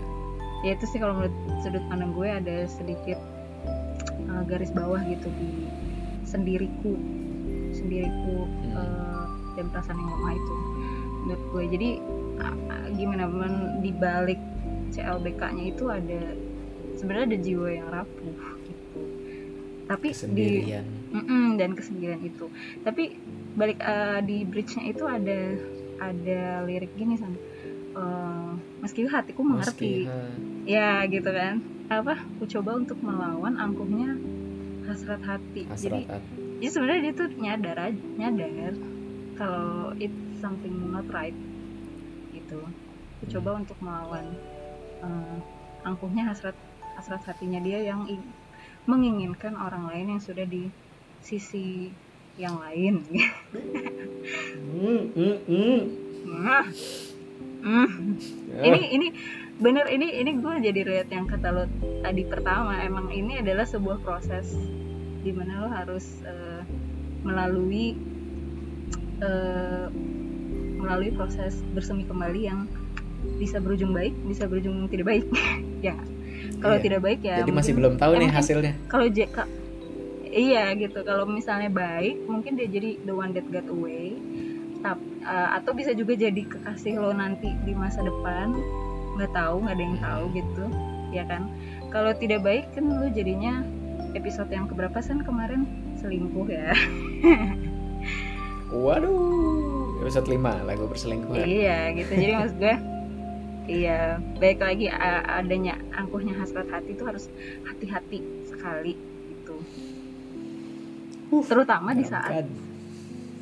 [0.59, 3.17] ya itu sih kalau menurut sudut pandang gue ada sedikit
[4.23, 5.49] uh, garis bawah gitu di
[6.23, 6.93] sendiriku
[7.71, 8.73] sendiriku Hmm.
[8.75, 10.55] uh, dan perasaan yang lemah itu
[11.19, 11.89] menurut gue jadi
[12.97, 14.41] gimana men di balik
[14.93, 16.21] CLBK-nya itu ada
[16.97, 19.01] sebenarnya ada jiwa yang rapuh gitu.
[19.87, 20.85] Tapi di kesendirian.
[21.13, 22.49] Mm-mm, dan kesendirian itu.
[22.81, 23.15] Tapi
[23.53, 25.39] balik uh, di bridge-nya itu ada
[26.01, 27.37] ada lirik gini san.
[27.97, 30.05] Uh, meski hatiku mengerti.
[30.05, 31.61] Meski, ya gitu kan.
[31.87, 32.19] Apa?
[32.37, 34.17] Aku coba untuk melawan angkuhnya
[34.89, 35.67] hasrat hati.
[35.69, 36.47] Jadi hasrat hati.
[36.57, 38.73] jadi sebenarnya dia tuh nyadar aja nyadar
[39.37, 41.35] kalau it's something not right
[42.47, 42.71] gitu aku
[43.17, 43.31] Hmm.
[43.33, 44.25] coba untuk melawan
[45.03, 45.37] eh,
[45.83, 46.55] angkuhnya hasrat
[46.95, 48.31] hasrat hatinya dia yang ing-
[48.87, 50.71] menginginkan orang lain yang sudah di
[51.19, 51.91] sisi
[52.37, 53.03] yang lain
[54.77, 55.79] Hmm, hmm, hmm.
[56.27, 56.65] Nah.
[57.67, 58.63] Ya.
[58.63, 59.07] ini ini
[59.57, 61.63] bener ini ini gue jadi relate yang kata lo
[61.99, 64.53] tadi pertama emang ini adalah sebuah proses
[65.19, 66.61] di mana lo harus eh,
[67.25, 67.97] melalui
[69.19, 69.85] eh,
[70.87, 72.63] melalui proses bersemi kembali yang
[73.35, 75.25] bisa berujung baik bisa berujung tidak baik.
[75.77, 75.93] Ya.
[76.57, 76.81] Kalau Iya.
[76.81, 78.73] tidak baik ya jadi masih belum tahu ya nih hasilnya.
[78.87, 79.37] kalau JK
[80.27, 80.99] iya gitu.
[81.03, 84.15] Kalau misalnya baik mungkin dia jadi the one that got away.
[84.79, 88.57] Tap- eh, atau bisa juga jadi kekasih lo nanti di masa depan.
[89.17, 90.63] Nggak tahu nggak ada yang tahu gitu.
[91.09, 91.45] Ya kan?
[91.87, 93.61] Kalau tidak baik kan lo jadinya
[94.13, 95.21] episode yang keberapa san?
[95.21, 95.61] Kemarin?
[95.95, 96.73] Selingkuh ya.
[98.73, 99.56] Waduh
[100.01, 102.75] episode 5 lagu berselingkuhan iya gitu jadi maksud gue
[103.67, 104.87] iya baik lagi
[105.27, 107.27] adanya angkuhnya hasrat hati itu harus
[107.67, 108.95] hati-hati sekali
[109.33, 109.57] gitu
[111.43, 112.67] terutama di saat Kan.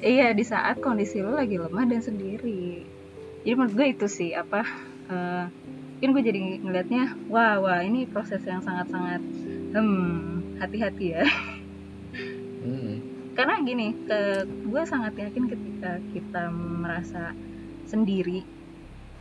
[0.05, 2.83] Iya di saat kondisi lo lagi lemah dan sendiri.
[3.41, 4.61] Jadi menurut gue itu sih apa?
[5.05, 5.45] eh
[5.95, 9.21] mungkin gue jadi ngelihatnya, wah wah ini proses yang sangat-sangat
[9.71, 11.23] hmm hati-hati ya.
[12.65, 13.04] Hmm.
[13.35, 17.35] Karena gini, ke, gue sangat yakin ketika kita merasa
[17.85, 18.39] sendiri,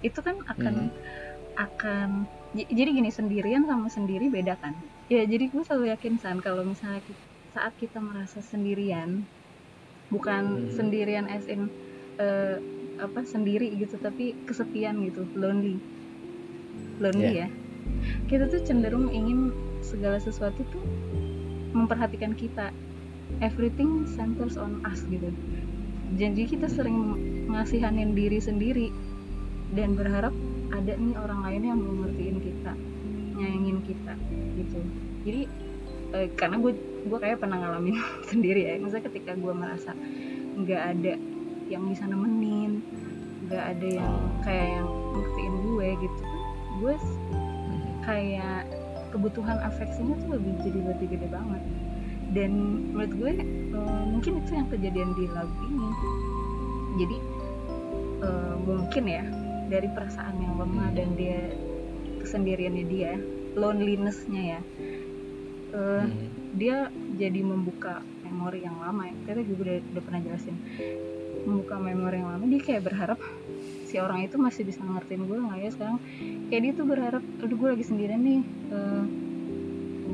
[0.06, 0.74] itu kan akan
[1.54, 2.08] akan
[2.56, 4.74] j- jadi gini sendirian sama sendiri beda kan?
[5.10, 7.18] Ya jadi gue selalu yakin san kalau misalnya ki-
[7.54, 9.26] saat kita merasa sendirian,
[10.14, 10.70] bukan Mhm.
[10.78, 11.70] sendirian as in
[12.14, 12.56] eh,
[13.02, 15.82] apa sendiri gitu, tapi kesepian gitu, lonely,
[17.02, 17.48] lonely ya.
[18.30, 19.50] Kita tuh cenderung ingin
[19.82, 20.84] segala sesuatu tuh
[21.74, 22.70] memperhatikan kita,
[23.40, 25.30] everything centers on us gitu.
[26.14, 28.88] Jadi kita sering ngasihanin diri sendiri
[29.74, 30.32] dan berharap
[30.70, 32.72] ada nih orang lain yang mau ngertiin kita,
[33.34, 34.14] nyayangin kita
[34.54, 34.78] gitu.
[35.24, 35.42] Jadi
[36.14, 36.72] eh, karena gue
[37.04, 37.98] gue kayak pernah ngalamin
[38.30, 39.92] sendiri ya, misalnya ketika gue merasa
[40.54, 41.12] nggak ada
[41.66, 42.84] yang bisa nemenin,
[43.48, 44.40] nggak ada yang Oh.
[44.44, 46.20] kayak yang ngertiin gue gitu
[46.74, 47.80] gue Hmm.
[48.02, 48.66] kayak
[49.08, 51.62] kebutuhan afeksinya tuh lebih jadi lebih gede banget
[52.32, 52.50] dan
[52.94, 53.32] menurut gue
[53.74, 55.88] eh, mungkin itu yang kejadian di lagu ini.
[56.94, 57.16] Jadi
[58.22, 59.24] eh, mungkin ya
[59.68, 61.40] dari perasaan yang lemah dan dia
[62.24, 63.12] kesendiriannya dia
[63.54, 64.60] lonelinessnya ya
[65.74, 66.10] eh, Hmm.
[66.54, 66.86] dia
[67.18, 69.14] jadi membuka memori yang lama ya.
[69.26, 70.56] Kita juga udah, udah pernah jelasin
[71.44, 73.18] membuka memori yang lama dia kayak berharap
[73.84, 75.98] si orang itu masih bisa ngertiin gue nggak ya sekarang?
[76.48, 79.04] Kayak dia tuh berharap aduh gue lagi sendirian nih eh,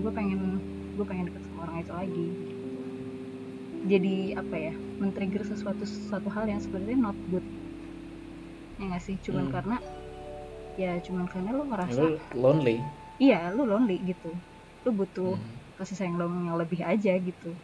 [0.01, 0.59] gue pengen
[0.97, 2.29] gue pengen deket orang itu lagi.
[3.81, 7.45] Jadi apa ya men-trigger sesuatu sesuatu hal yang sebenarnya not good.
[8.77, 9.17] Ya nggak sih?
[9.21, 9.55] Cuman Hmm.
[9.55, 9.77] karena
[10.81, 12.77] ya cuman karena lo ngerasa lu lonely.
[13.21, 14.37] Iya lu lonely gitu.
[14.85, 15.77] Lu butuh Hmm.
[15.77, 17.57] kasih sayang lo yang lebih aja gitu.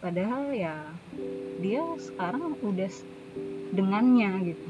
[0.00, 1.00] Padahal ya
[1.64, 2.92] dia sekarang udah
[3.72, 4.68] dengannya gitu.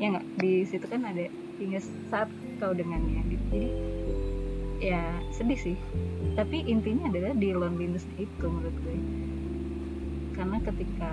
[0.00, 0.26] Ya nggak?
[0.40, 1.24] Di situ kan ada
[1.60, 2.28] hingga saat
[2.60, 3.44] kau dengannya gitu.
[3.52, 3.68] Jadi
[4.80, 5.76] ya sedih sih.
[6.34, 8.96] Tapi intinya adalah di loneliness itu menurut gue.
[10.34, 11.10] Karena ketika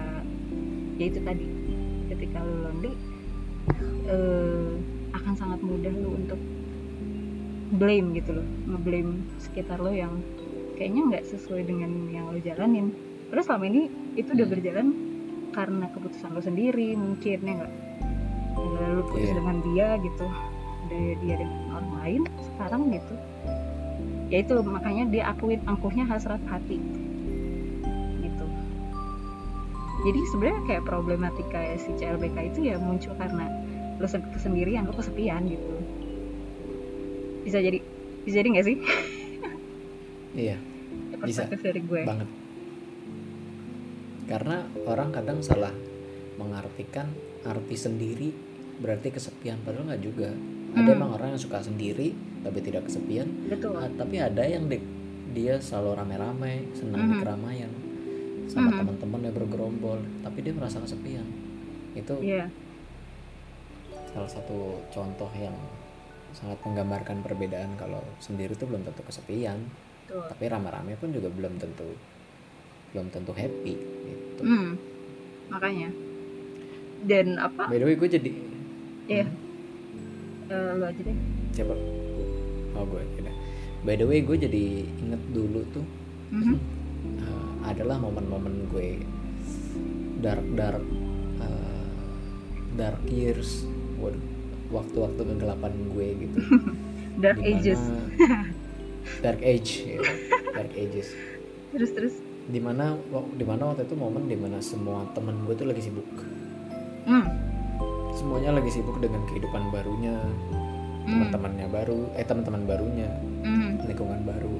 [0.98, 1.46] ya itu tadi
[2.08, 2.92] ketika lu lonely
[4.08, 4.72] eh,
[5.14, 6.40] akan sangat mudah lu untuk
[7.76, 8.48] blame gitu loh.
[8.72, 10.24] Ngeblame sekitar lo yang
[10.80, 12.96] kayaknya nggak sesuai dengan yang lo jalanin.
[13.28, 14.88] Terus selama ini itu udah berjalan
[15.52, 17.74] karena keputusan lo sendiri mungkin ya nggak?
[18.58, 19.36] Lalu putus Iya.
[19.38, 20.26] dengan dia gitu
[20.88, 23.14] dari dia dengan orang lain sekarang gitu
[24.28, 26.78] ya itu makanya dia akuin angkuhnya hasrat hati.
[28.20, 28.46] Gitu.
[30.04, 33.48] Jadi sebenarnya kayak problematika ya si CLBK itu ya muncul karena
[33.98, 35.74] lo se- kesendirian lo kesepian gitu.
[37.42, 37.80] Bisa jadi
[38.24, 38.78] bisa jadi nggak sih?
[40.38, 40.54] Iya.
[40.54, 41.50] Ya, Bisa.
[41.50, 42.06] dari gue.
[42.06, 42.30] Banget.
[44.30, 45.74] Karena orang kadang salah
[46.38, 47.10] mengartikan
[47.42, 48.30] arti sendiri
[48.78, 50.30] berarti kesepian padahal nggak juga.
[50.78, 50.94] Ada Hmm.
[50.94, 53.28] emang orang yang suka sendiri tapi tidak kesepian.
[53.48, 53.76] Betul.
[53.76, 54.84] Ah, tapi ada yang di-
[55.32, 57.22] dia selalu rame-rame senang di Mhm.
[57.22, 57.72] keramaian
[58.48, 58.78] sama Mhm.
[58.80, 61.28] teman-teman yang bergerombol tapi dia merasa kesepian.
[61.94, 62.48] Itu iya.
[64.08, 65.54] salah satu contoh yang
[66.34, 69.62] sangat menggambarkan perbedaan kalau sendiri itu belum tentu kesepian.
[70.06, 70.26] Betul.
[70.26, 71.86] Tapi rame-rame pun juga belum tentu
[72.88, 74.42] belum tentu happy gitu.
[74.42, 74.80] Hmm,
[75.50, 75.92] makanya.
[77.04, 77.70] Dan apa?
[77.70, 78.32] By the way gue jadi
[79.06, 79.26] ya
[80.48, 81.18] eh, lo aja deh.
[81.52, 81.76] Siapa
[82.78, 83.34] oh gue tidak
[83.82, 85.86] by the way gue jadi inget dulu tuh
[86.28, 86.56] Mhm.
[87.20, 89.00] uh, adalah momen-momen gue
[90.20, 90.84] dark dark
[91.40, 91.88] uh,
[92.74, 93.64] dark years.
[93.98, 94.20] Waduh
[94.68, 96.38] waktu-waktu kegelapan gue gitu.
[97.24, 97.82] Dark Dimana- ages.
[99.24, 100.04] Dark age ya,
[100.52, 101.16] dark ages.
[101.72, 102.16] Terus terus.
[102.46, 103.00] Di mana
[103.34, 106.04] di mana waktu itu momen di mana semua temen gue tuh lagi sibuk.
[107.08, 107.24] Hmm.
[108.12, 110.20] semuanya lagi sibuk dengan kehidupan barunya.
[111.08, 113.10] Teman-temannya baru eh teman-teman barunya
[113.48, 113.80] Hmm.
[113.88, 114.60] lingkungan baru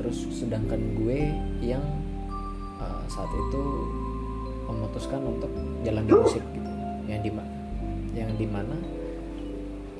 [0.00, 1.28] terus sedangkan gue
[1.60, 1.84] yang
[2.80, 3.62] uh, saat itu
[4.64, 5.52] memutuskan untuk
[5.84, 6.70] jalan di musik gitu
[7.04, 7.30] yang di
[8.16, 8.76] yang di mana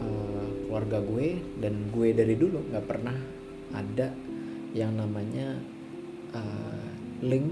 [0.00, 3.16] uh, keluarga gue dan gue dari dulu nggak pernah
[3.76, 4.08] ada
[4.72, 5.60] yang namanya
[6.32, 6.86] uh,
[7.20, 7.46] link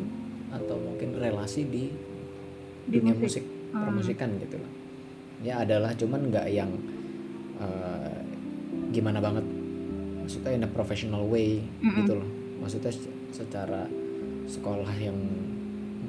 [0.49, 1.93] atau mungkin relasi di,
[2.89, 3.45] Di dunia musik.
[3.45, 3.85] musik, Hmm.
[3.85, 4.73] permusikan gitu loh
[5.45, 6.73] ya adalah cuman nggak yang
[7.59, 8.19] uh,
[8.91, 9.45] gimana banget.
[10.25, 12.05] Maksudnya in a professional way Mm-mm.
[12.05, 12.29] gitu loh.
[12.61, 13.87] Maksudnya se- secara
[14.49, 15.17] sekolah yang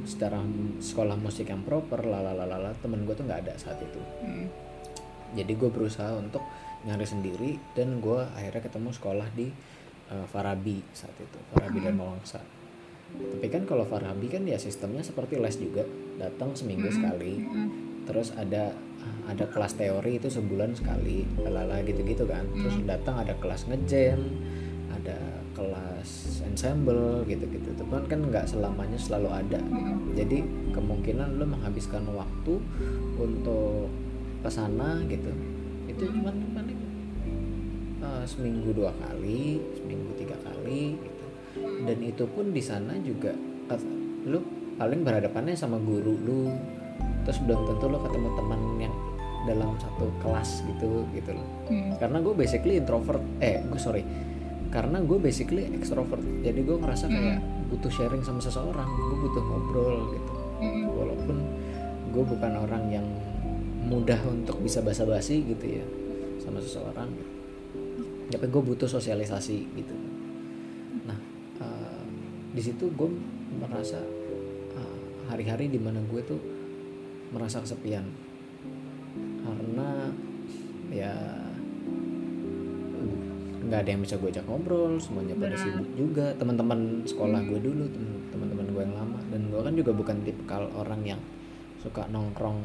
[0.08, 0.40] secara
[0.80, 4.00] sekolah musik yang proper lalalala temen gue tuh nggak ada saat itu.
[4.24, 4.48] Hmm.
[5.30, 6.42] jadi gue berusaha untuk
[6.90, 9.54] nyari sendiri dan gue akhirnya ketemu sekolah di
[10.10, 12.42] uh, Farabi saat itu Farabi dan Mawangsa.
[13.14, 15.86] Tapi kan kalau Farabi kan ya sistemnya seperti les juga
[16.18, 17.46] datang seminggu sekali.
[17.46, 17.70] Hmm.
[18.10, 18.74] terus ada
[19.30, 22.46] ada kelas teori itu sebulan sekali lalala gitu-gitu kan.
[22.54, 24.20] Terus datang ada kelas ngejam
[24.90, 25.18] ada
[25.54, 27.70] kelas ensemble gitu-gitu.
[27.78, 29.60] Teman kan nggak selamanya selalu ada.
[29.62, 30.18] Hmm.
[30.18, 32.54] jadi kemungkinan lo menghabiskan waktu
[33.20, 33.88] untuk
[34.42, 35.32] ke sana gitu.
[35.86, 36.80] Itu cuman paling
[38.02, 41.26] uh, seminggu dua kali seminggu tiga kali gitu.
[41.60, 43.34] Dan itu pun di sana juga
[43.70, 44.40] ket- lu
[44.80, 46.42] paling berhadapannya sama guru lu
[47.30, 48.96] terus belum tentu lo ketemu teman yang
[49.46, 51.94] dalam satu kelas gitu gitu loh Hmm.
[51.96, 54.02] karena gue basically introvert eh gue sorry
[54.68, 57.38] karena gue basically extrovert jadi gue ngerasa kayak
[57.70, 60.90] butuh sharing sama seseorang gue butuh ngobrol gitu Hmm.
[60.90, 61.38] walaupun
[62.10, 63.06] gue bukan orang yang
[63.86, 65.86] mudah untuk bisa basa-basi gitu ya
[66.40, 67.32] sama seseorang gitu.
[68.30, 69.96] tapi gue butuh sosialisasi gitu
[71.06, 71.18] nah
[71.60, 72.02] eh,
[72.50, 73.10] di situ gue
[73.56, 74.02] merasa
[74.74, 76.42] eh, hari-hari di mana gue tuh
[77.30, 78.06] merasa kesepian.
[79.46, 80.10] Karena
[80.90, 81.14] ya
[83.70, 86.34] nggak ada yang bisa gue ajak ngobrol semuanya pada sibuk juga.
[86.42, 89.20] Teman-teman sekolah gue dulu tem- teman-teman gue yang lama.
[89.30, 91.22] Dan gue kan juga bukan tipikal orang yang
[91.80, 92.60] suka nongkrong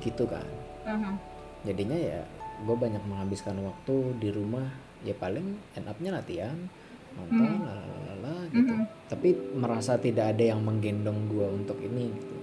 [0.00, 0.44] gitu kan.
[0.88, 1.20] Hmm.
[1.66, 2.24] jadinya ya
[2.64, 4.64] gue banyak menghabiskan waktu di rumah.
[5.04, 6.56] Ya paling end upnya latihan
[7.18, 8.74] nonton lalalala gitu.
[8.74, 8.84] Mhm.
[9.10, 12.37] tapi merasa tidak ada yang menggendong gue untuk ini gitu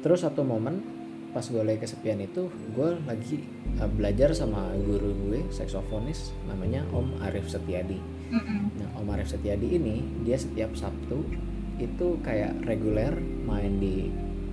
[0.00, 3.46] terus satu momen pas gue lagi kesepian itu gue lagi
[3.78, 7.98] uh, belajar sama guru gue saksofonis namanya Om Arif Setiadi.
[8.74, 11.22] Nah, Om Arif Setiadi ini dia setiap Sabtu
[11.78, 13.14] itu kayak reguler
[13.46, 14.10] main di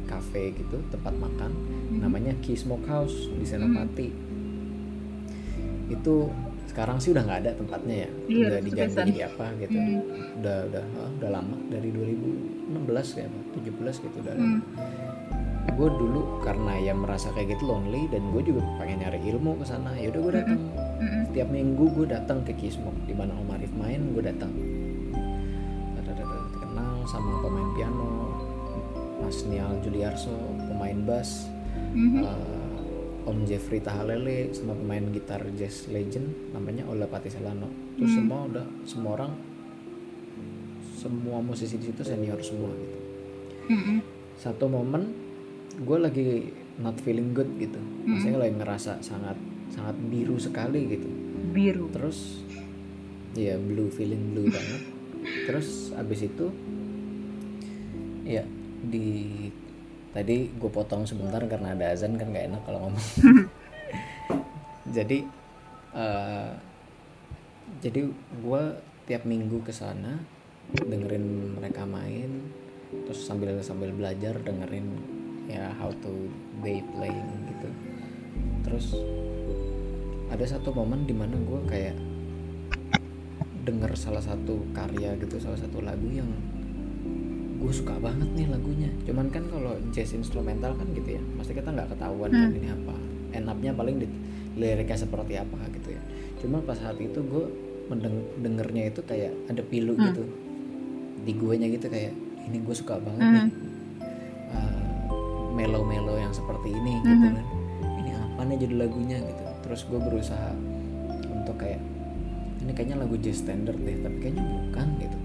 [0.07, 1.51] cafe gitu, tempat makan
[1.99, 4.09] namanya Key Smokehouse di Senopati.
[5.91, 6.31] Itu
[6.71, 8.09] sekarang sih udah nggak ada tempatnya ya.
[8.29, 9.77] Iya, udah diganti jadi apa gitu.
[9.81, 10.37] Hmm.
[10.39, 13.39] Udah udah ah, udah lama dari 2016 kayak apa,
[13.97, 14.59] 17 gitu udah lama.
[15.77, 19.65] Gue dulu karena ya merasa kayak gitu lonely dan gue juga pengen nyari ilmu ke
[19.65, 19.93] sana.
[19.93, 20.61] Ya udah gue datang
[20.97, 21.23] Hmm.
[21.23, 24.49] setiap minggu gue datang ke Kismok di mana Om Arif main gue datang
[26.57, 28.33] kenal sama pemain piano
[29.19, 31.45] Mas Nial Juliarso pemain bass
[31.87, 32.19] Hmm.
[32.19, 38.15] eh, Om Jeffrey Tahalele sama pemain gitar jazz legend namanya Ola Patiselano itu Hmm.
[38.15, 39.31] semua udah semua orang
[40.91, 42.97] semua musisi di situ senior semua gitu
[43.69, 43.99] Hmm.
[44.35, 45.13] satu momen
[45.77, 47.77] gue lagi not feeling good gitu.
[48.05, 49.37] Maksudnya lagi ngerasa sangat
[49.69, 51.09] sangat biru sekali gitu.
[51.53, 51.89] Biru.
[51.93, 52.43] Terus
[53.37, 54.81] ya blue feeling blue banget.
[55.47, 56.47] Terus abis itu
[58.27, 58.43] ya
[58.87, 59.49] di
[60.11, 63.07] tadi gue potong sebentar karena ada azan kan nggak enak kalau ngomong.
[64.97, 65.19] Jadi
[65.93, 66.51] eh,
[67.83, 68.01] jadi
[68.41, 68.63] gue
[69.05, 70.19] tiap minggu ke sana
[70.73, 72.51] dengerin mereka main
[73.07, 74.87] terus sambil sambil belajar dengerin
[75.47, 76.27] ya how to
[76.61, 77.69] they playing gitu.
[78.67, 78.85] Terus
[80.27, 81.95] ada satu momen di mana gue kayak
[83.63, 86.27] denger salah satu karya gitu salah satu lagu yang
[87.57, 88.91] gue suka banget nih lagunya.
[89.07, 92.95] Cuman kan kalau jazz instrumental kan gitu ya pasti kita nggak ketahuan kan ini apa.
[93.35, 94.07] Enaknya paling di
[94.59, 96.01] liriknya seperti apa gitu ya.
[96.43, 97.45] Cuma pas saat itu gue
[97.87, 100.27] mendengarnya itu kayak ada pilu gitu
[101.23, 102.11] di guanya gitu kayak
[102.47, 103.66] ini gue suka banget nih uh,
[105.57, 107.41] melo-melo yang seperti ini gitu kan.
[107.97, 109.43] Ini apa nih jadi lagunya gitu.
[109.65, 110.53] Terus gue berusaha
[111.33, 111.81] untuk kayak
[112.61, 115.17] ini kayaknya lagu jazz standard deh tapi kayaknya bukan gitu.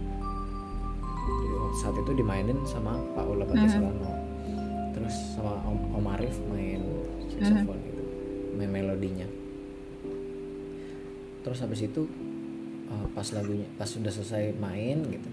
[1.85, 4.13] Saat itu dimainin sama Pak Ula Patisolano
[4.93, 6.85] terus sama Om, Om Arif main
[7.33, 8.03] saxophone gitu
[8.57, 9.29] main melodinya.
[11.43, 12.07] Terus habis itu
[12.93, 15.29] uh, pas lagunya pas sudah selesai main gitu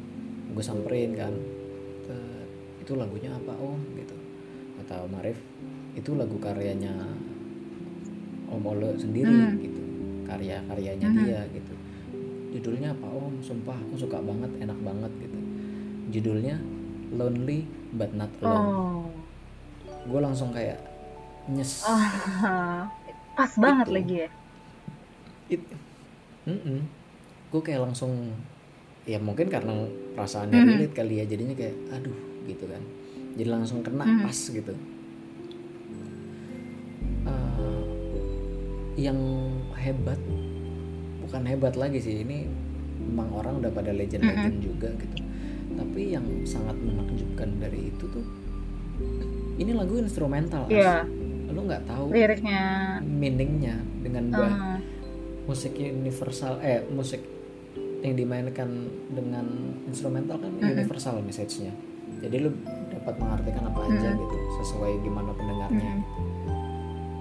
[0.49, 1.33] gue samperin kan
[2.09, 2.49] "Tet,
[2.81, 3.77] itu lagunya apa om?
[3.93, 4.15] gitu
[4.89, 5.37] kata Om Arif
[5.93, 6.89] itu lagu karyanya
[8.49, 9.29] Om Olo sendiri
[9.61, 9.81] gitu.
[10.25, 11.73] Karya karyanya dia gitu.
[12.57, 13.05] Judulnya apa?
[13.05, 15.37] Om sumpah aku suka banget enak banget gitu.
[16.09, 16.57] Judulnya
[17.13, 18.65] lonely but not alone.
[18.65, 19.05] Oh.
[20.09, 20.81] gue langsung kayak
[21.45, 21.85] nyes.
[21.85, 22.89] Ah,
[23.37, 24.29] pas banget lagi ya.
[25.53, 25.61] it
[27.49, 28.33] gue kayak langsung
[29.05, 29.85] ya mungkin karena
[30.17, 32.13] perasaannya relate kali ya jadinya kayak aduh
[32.45, 32.81] gitu kan
[33.39, 34.19] jadi langsung kena Mhm.
[34.21, 34.73] pas gitu.
[37.21, 37.81] Eh,
[38.99, 39.19] yang
[39.75, 40.19] hebat
[41.21, 42.49] bukan hebat lagi sih ini
[43.01, 45.15] memang orang udah pada legend-legend juga gitu.
[45.71, 48.25] Tapi yang sangat menakjubkan dari itu tuh
[49.55, 50.73] ini lagu instrumental As.
[50.73, 50.95] Iya,
[51.49, 52.61] lu nggak tahu liriknya.
[53.01, 54.79] meaningnya dengan bah- ah,
[55.45, 57.23] musik universal eh musik
[57.99, 58.67] yang dimainkan
[59.09, 59.45] dengan
[59.85, 61.71] instrumental kan universal message-nya
[62.17, 62.49] jadi lu
[62.89, 66.03] dapat mengartikan apa aja gitu sesuai gimana pendengarnya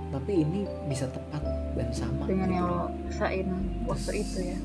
[0.09, 1.43] tapi ini bisa tepat
[1.77, 2.57] dan sama dengan gitu.
[2.57, 2.81] yang lo
[3.13, 3.49] rasain
[3.85, 4.59] waktu itu ya.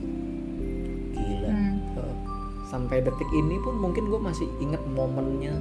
[1.13, 1.51] gila.
[1.51, 1.75] Hmm.
[1.99, 2.15] Eh,
[2.71, 5.53] sampai detik ini pun mungkin gue masih inget momennya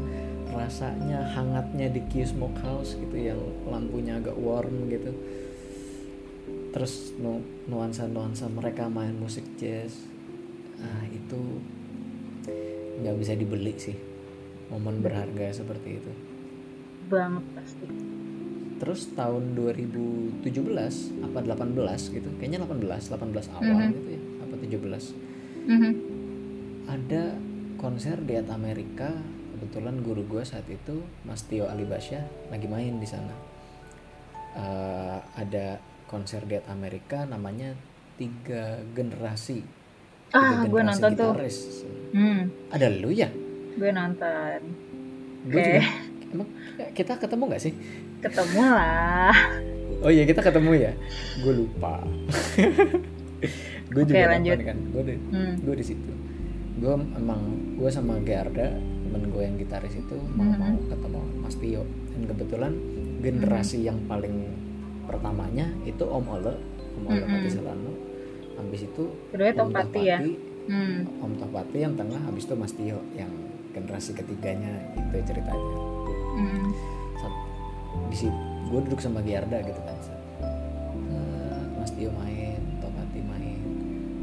[0.53, 5.11] rasanya hangatnya di Q Smokehouse gitu yang lampunya agak warm gitu.
[6.73, 9.93] Terus nu nuansa nuansa mereka main musik jazz.
[10.79, 11.41] Ah itu
[13.03, 14.12] nggak bisa dibeli sih
[14.73, 16.13] momen berharga seperti itu
[17.07, 17.87] Banget pasti.
[18.79, 20.43] terus tahun 2017
[21.23, 21.71] apa 18
[22.11, 23.93] gitu kayaknya 18 18 awal Mhm.
[23.95, 25.05] gitu ya apa 17
[25.69, 25.93] Mhm.
[26.85, 27.25] ada
[27.77, 29.13] konser di At Amerika
[29.53, 33.35] kebetulan guru gue saat itu Mas Tio Alibasya lagi main di sana
[34.53, 37.73] Eh, ada konser di At Amerika namanya
[38.15, 39.65] tiga generasi
[40.31, 41.33] Ah, gue nonton tuh.
[41.33, 41.57] gitaris
[42.11, 43.33] Hmm, ada lu ya
[43.75, 44.59] gue nonton.
[45.45, 45.67] gue Oke.
[45.73, 45.83] juga
[46.33, 46.49] emang
[46.93, 47.75] kita ketemu nggak sih
[48.19, 49.35] Ketemu lah.
[50.01, 50.93] oh iya kita ketemu ya
[51.39, 52.01] gue lupa
[53.89, 54.55] gue juga lanjut.
[54.55, 55.55] nonton kan gue di Hmm.
[55.59, 56.13] gue di situ
[56.75, 57.41] gue emang
[57.75, 62.73] gue sama Garda temen gue yang gitaris itu mau mau ketemu Mas Tio dan kebetulan
[63.21, 64.49] generasi yang paling
[65.05, 66.55] pertamanya itu Om Ole
[66.95, 67.29] Om Ole Mhm.
[67.29, 67.93] Pati Selano
[68.55, 70.19] habis itu Keduanya Om Topati ya.
[70.63, 70.99] Hmm.
[71.21, 73.31] Om Topati yang tengah habis itu Mas Tio yang
[73.73, 75.77] generasi ketiganya itu ceritanya.
[77.17, 77.41] Sat-
[78.09, 78.33] di situ
[78.65, 79.97] gue duduk sama Giarda gitu kan.
[81.13, 83.61] Eh, Mas Tio main Topati main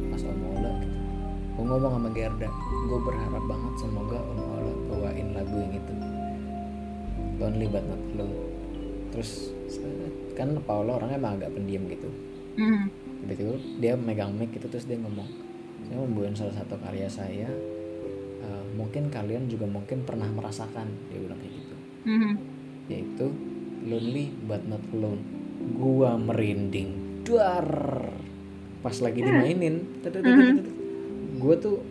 [0.07, 0.97] Mas Om Ola gitu
[1.55, 2.49] gue ngomong sama Giarda
[2.81, 5.93] gue berharap banget semoga Om Ola bawain lagu yang itu
[7.35, 8.35] Lonely but not alone
[9.09, 9.51] terus
[10.33, 12.09] kan Paula orangnya emang agak pendiam gitu
[12.55, 12.91] Hmm.
[13.21, 15.27] tiba-tiba dia megang mic gitu terus dia ngomong
[15.81, 17.47] saya membawain salah satu karya saya
[18.39, 21.75] eh, mungkin kalian juga mungkin pernah merasakan dia bilang kayak gitu.
[21.99, 22.33] Hmm.
[22.89, 23.27] yaitu
[23.85, 25.21] lonely but not alone.
[25.77, 27.21] Gua merinding.
[27.21, 27.67] Duar
[28.79, 29.83] pas lagi dimainin
[31.35, 31.83] gue tuh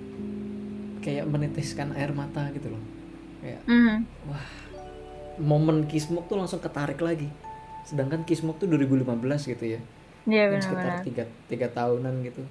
[0.99, 2.83] kayak menitiskan air mata gitu loh.
[3.39, 4.03] Kayak Hmm.
[5.39, 7.31] momen kismuk tuh langsung ketarik lagi.
[7.87, 9.81] Sedangkan kismuk tuh 2015 gitu ya.
[10.29, 12.43] Iya yang sekitar tiga tiga tahunan gitu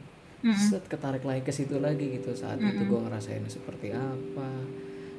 [0.54, 2.30] Set ketarik lagi ke situ lagi gitu.
[2.32, 4.48] Saat itu gue ngerasain seperti apa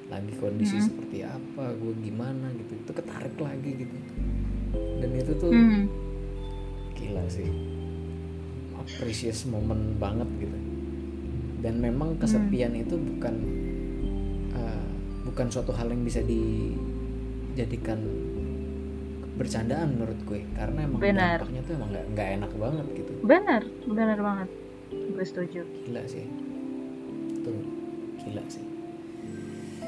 [0.08, 2.72] lagi kondisi seperti apa gue gimana gitu.
[2.78, 3.96] Itu ketarik lagi gitu.
[4.72, 5.84] Dan itu tuh Hmm.
[6.94, 7.50] gila sih.
[8.78, 10.58] Appreciate momen banget gitu.
[11.58, 13.34] Dan memang kesepian itu bukan
[14.54, 14.86] uh,
[15.26, 17.98] bukan suatu hal yang bisa dijadikan
[19.34, 20.46] bercandaan menurut gue.
[20.54, 21.42] Karena emang Benar.
[21.42, 23.12] dampaknya tuh emang nggak enak banget gitu.
[23.26, 24.48] Benar, benar banget.
[25.18, 25.66] Gue setuju.
[25.82, 26.22] gila sih
[27.34, 27.50] itu
[28.20, 28.62] gila sih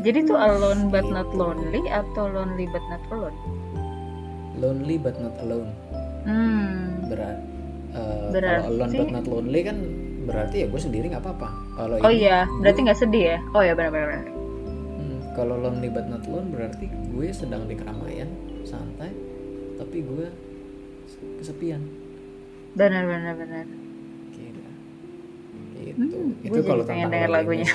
[0.00, 3.38] Jadi tuh alone but not lonely atau lonely but not alone?
[4.56, 5.70] lonely but not alone
[6.20, 7.06] Hmm.
[7.06, 7.38] Berat.
[7.90, 9.78] eh, Berarti- kalau alone but not lonely kan
[10.20, 11.48] berarti ya gue sendiri nggak apa-apa.
[11.74, 13.38] Kalau Oh iya, berarti nggak sedih ya?
[13.50, 14.28] Oh ya benar-benar.
[14.92, 18.28] hmm, kalau lonely but not alone berarti gue sedang di keramaian,
[18.62, 19.14] santai,
[19.76, 20.26] tapi gue
[21.38, 21.80] kesepian.
[22.74, 23.64] Benar-benar benar.
[23.64, 23.79] Gila.
[25.80, 25.98] Gitu.
[25.98, 27.68] Hmm, Itu kalau tentang denger lagunya.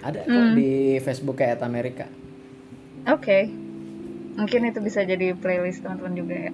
[0.00, 2.08] Ada kok di Facebook kayak Amerika.
[3.08, 3.48] Oke.
[4.34, 6.52] Mungkin itu bisa jadi playlist teman-teman juga ya.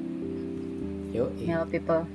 [1.11, 2.07] Yo, Mellow people.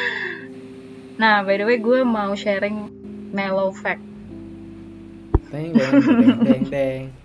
[1.20, 2.88] nah, by the way, gue mau sharing
[3.34, 4.00] mellow fact.
[5.50, 7.02] Teng deng deng deng deng.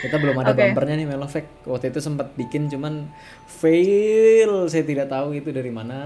[0.00, 0.60] Kita belum ada Oke.
[0.64, 1.46] bumpernya nih Melofek.
[1.68, 3.08] Waktu itu sempat bikin cuman
[3.44, 4.64] fail.
[4.72, 6.00] Saya tidak tahu itu dari mana.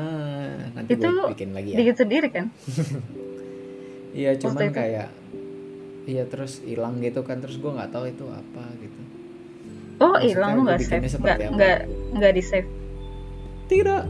[0.75, 1.79] Nanti Itu gue bikin lagi ya.
[1.79, 2.51] Dikit sendiri kan?
[4.15, 4.79] Iya, cuman itu.
[4.79, 5.09] kayak
[6.07, 9.01] iya terus hilang gitu kan terus gue nggak tahu itu apa gitu.
[9.99, 11.03] Oh, hilang lu nggak save?
[11.03, 11.79] Nggak nggak
[12.15, 12.69] nggak di save.
[13.67, 14.03] Tidak.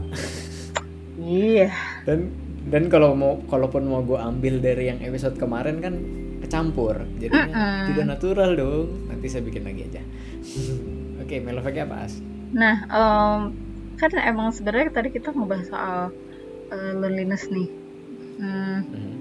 [1.17, 1.73] Iya.
[2.05, 2.29] Dan
[2.69, 5.97] dan kalau mau kalaupun mau gue ambil dari yang episode kemarin kan
[6.41, 7.03] kecampur.
[7.17, 7.85] Jadinya Mm-mm.
[7.91, 8.87] tidak natural dong.
[9.07, 10.01] Nanti saya bikin lagi aja.
[11.21, 12.13] Oke, Melofeknya apa As?
[12.51, 13.39] Nah, em,
[13.95, 15.99] kan emang sebenarnya tadi kita ngebahas soal
[16.69, 17.67] eh, loneliness nih.
[18.35, 19.13] Hmm, Mhm.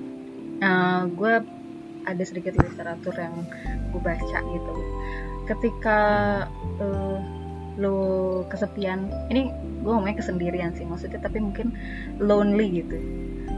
[1.14, 1.32] gue
[2.04, 3.34] ada sedikit literatur yang
[3.92, 4.74] gue baca gitu.
[5.44, 5.98] Ketika
[6.80, 7.18] eh,
[7.74, 7.96] lo
[8.48, 9.50] kesepian, ini
[9.82, 11.74] gue ngomongnya kesendirian sih maksudnya, tapi mungkin
[12.18, 12.96] lonely gitu.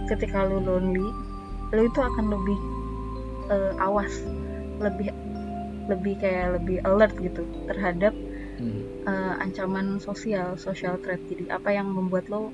[0.07, 1.05] Ketika lo lonely,
[1.75, 2.59] lo itu akan lebih
[3.55, 4.13] eh, awas,
[4.85, 5.11] lebih
[5.91, 8.15] lebih kayak lebih alert gitu terhadap
[8.59, 8.83] Hmm.
[9.07, 11.21] eh, ancaman sosial, social threat.
[11.31, 12.53] Jadi apa yang membuat lo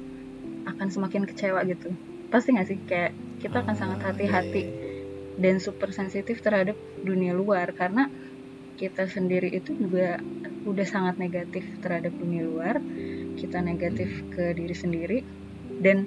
[0.69, 1.95] akan semakin kecewa gitu.
[2.33, 3.13] Pasti nggak sih kayak
[3.43, 4.91] kita akan sangat Ah, hati-hati iya, iya.
[5.39, 8.09] dan super sensitif terhadap dunia luar karena
[8.81, 10.21] kita sendiri itu juga
[10.67, 12.81] udah sangat negatif terhadap dunia luar.
[13.39, 15.19] Kita negatif ke diri sendiri
[15.81, 16.07] dan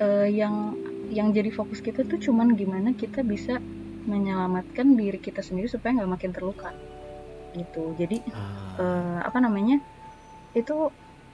[0.00, 0.76] eh, yang
[1.12, 3.60] yang jadi fokus kita tuh cuman gimana kita bisa
[4.06, 6.70] menyelamatkan diri kita sendiri supaya nggak makin terluka.
[7.52, 7.82] Gitu.
[7.98, 9.76] Jadi Ah, eh, apa namanya
[10.56, 10.90] itu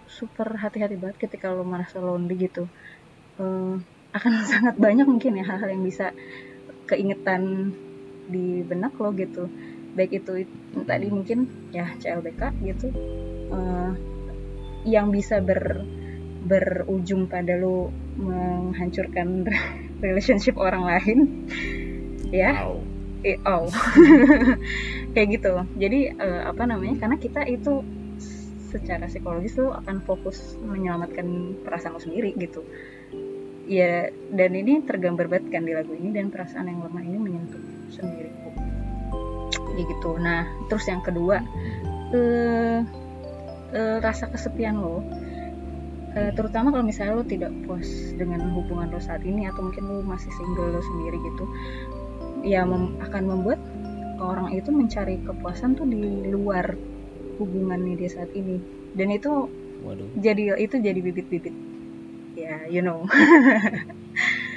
[0.08, 2.66] super hati-hati banget ketika lo merasa lonely gitu.
[3.38, 3.74] Eh,
[4.12, 6.10] akan sangat banyak mungkin ya hal-hal yang bisa
[6.88, 7.72] keingetan
[8.28, 9.48] di benak lo gitu.
[9.92, 10.56] Baik itu it-
[10.88, 12.88] tadi mungkin ya CLBK gitu.
[13.52, 13.92] Eh,
[14.88, 15.84] yang bisa ber
[16.42, 19.46] berujung pada lo menghancurkan
[20.04, 21.46] relationship orang lain
[22.32, 22.64] ya.
[22.64, 22.80] Wow.
[23.22, 23.70] eh, oh.
[25.14, 25.52] Kayak gitu.
[25.78, 27.84] Jadi eh, apa namanya karena kita itu
[28.72, 32.64] secara psikologis lo akan fokus menyelamatkan perasaan lo sendiri gitu.
[33.68, 37.62] Ya dan ini tergambar banget kan di lagu ini dan perasaan yang lemah ini menyentuh
[37.92, 38.50] sendiriku
[39.76, 40.10] ya gitu.
[40.16, 41.44] Nah terus yang kedua
[42.16, 42.80] eh,
[43.76, 45.04] eh, rasa kesepian lo.
[46.12, 50.04] Eh, terutama kalau misalnya lo tidak puas dengan hubungan lo saat ini atau mungkin lo
[50.04, 51.44] masih single lo sendiri gitu
[52.42, 53.60] ya mem- akan membuat
[54.22, 56.74] orang itu mencari kepuasan tuh di luar
[57.38, 58.62] hubungannya dia saat ini
[58.94, 59.30] dan itu
[59.82, 60.06] Waduh.
[60.20, 61.54] jadi itu jadi bibit-bibit
[62.38, 63.02] ya you know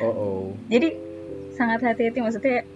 [0.03, 0.39] Oh oh.
[0.67, 0.91] jadi
[1.55, 2.67] sangat hati-hati maksudnya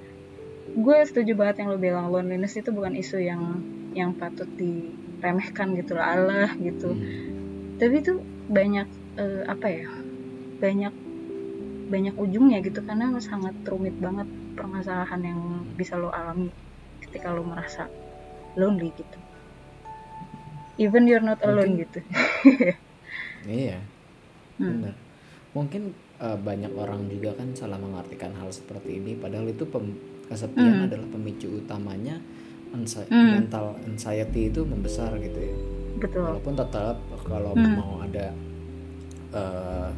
[0.71, 3.59] gue setuju banget yang lo bilang loneliness itu bukan isu yang
[3.91, 7.75] yang patut diremehkan gitu lah Allah gitu Hmm.
[7.75, 8.13] tapi itu
[8.47, 8.87] banyak
[9.19, 9.87] eh, apa ya
[10.59, 10.93] banyak
[11.89, 14.27] banyak ujungnya gitu karena sangat rumit banget
[14.59, 15.39] permasalahan yang
[15.73, 16.51] bisa lo alami
[16.99, 17.87] ketika lo merasa
[18.53, 19.17] lonely gitu
[20.77, 21.99] even you're not alone Mungkin- gitu
[23.41, 23.79] Iya.
[24.59, 24.83] Hmm.
[24.83, 24.95] Benar.
[25.49, 25.81] Mungkin
[26.19, 29.95] eh, banyak orang juga kan salah mengartikan hal seperti ini padahal itu pem-
[30.27, 30.85] kesepian Hmm.
[30.85, 32.19] adalah pemicu utamanya
[32.69, 33.39] anxi- Hmm.
[33.39, 35.55] mental anxiety itu membesar gitu ya.
[35.97, 37.75] betul Walaupun tetap kalau Hmm.
[37.75, 38.27] mau ada
[39.31, 39.89] eh,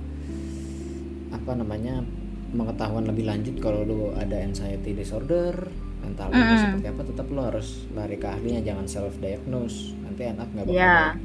[1.31, 2.05] apa namanya
[2.51, 5.55] pengetahuan lebih lanjut kalau lu ada anxiety disorder
[5.99, 6.57] mental lu Mm-mm.
[6.57, 10.75] seperti apa tetap lu harus lari ke ahlinya jangan self diagnose nanti enak nggak bakal
[10.75, 11.15] baik.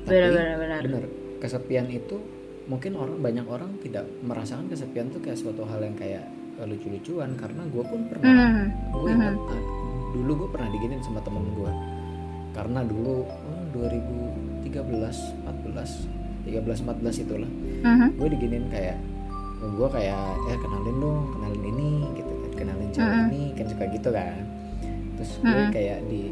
[0.00, 1.04] Tapi benar-benar benar bener
[1.38, 2.16] kesepian itu
[2.64, 6.24] mungkin orang banyak orang tidak merasakan kesepian tuh kayak suatu hal yang kayak
[6.54, 8.68] eh, lucu-lucuan karena gue pun pernah Hmm.
[8.94, 9.62] gue ingat ah,
[10.10, 11.72] dulu gue pernah diginin sama temen gue
[12.50, 14.70] karena dulu oh, 2013
[15.44, 16.86] 14 13 14
[17.20, 18.08] itulah Mhm.
[18.14, 18.96] gue diginin kayak
[19.62, 22.50] gue kayak ya kenalin dong kenalin ini gitu kan.
[22.56, 23.28] Kenalin cewek Mm-mm.
[23.28, 24.40] ini kan suka gitu kan.
[25.14, 25.70] Terus gue Mm-mm.
[25.70, 26.22] kayak di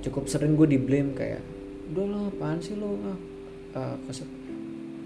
[0.00, 1.40] cukup sering gue di blame kayak
[1.90, 2.96] udah lah apaan sih lo?
[3.02, 3.18] Ah,
[3.74, 4.38] ah, kesep-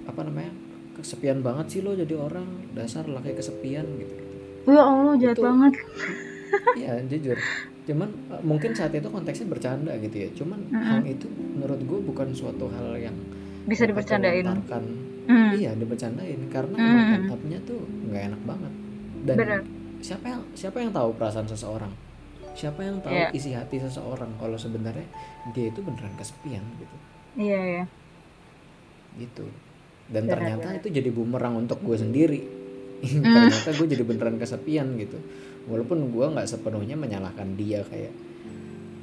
[0.05, 0.53] apa namanya
[0.95, 4.15] kesepian banget sih lo jadi orang dasar laki kesepian gitu.
[4.63, 5.75] Gitu ya Allah jahat Itu- banget.
[6.75, 7.35] Iya jujur.
[7.85, 10.29] Cuman eh, mungkin saat itu konteksnya bercanda gitu ya.
[10.33, 13.17] Cuman hal itu menurut gue bukan suatu hal yang
[13.67, 14.07] bisa dapat
[15.25, 16.85] Hmm, iya dibercandain karena Mm.
[16.87, 18.73] emang end up-nya tuh nggak enak banget.
[19.25, 19.61] Dan bener.
[19.99, 21.93] siapa yang siapa yang tahu perasaan seseorang?
[22.53, 23.29] Siapa yang tahu Iya.
[23.33, 25.07] isi hati seseorang kalau sebenarnya
[25.51, 26.97] dia itu beneran kesepian gitu?
[27.37, 27.85] Iya iya.
[29.17, 29.47] Gitu.
[30.07, 30.79] Dan Benar, ternyata benar.
[30.79, 32.41] itu jadi bumerang untuk gue sendiri.
[33.05, 35.17] Ternyata gue jadi beneran kesepian gitu.
[35.65, 38.13] Walaupun gue nggak sepenuhnya menyalahkan dia kayak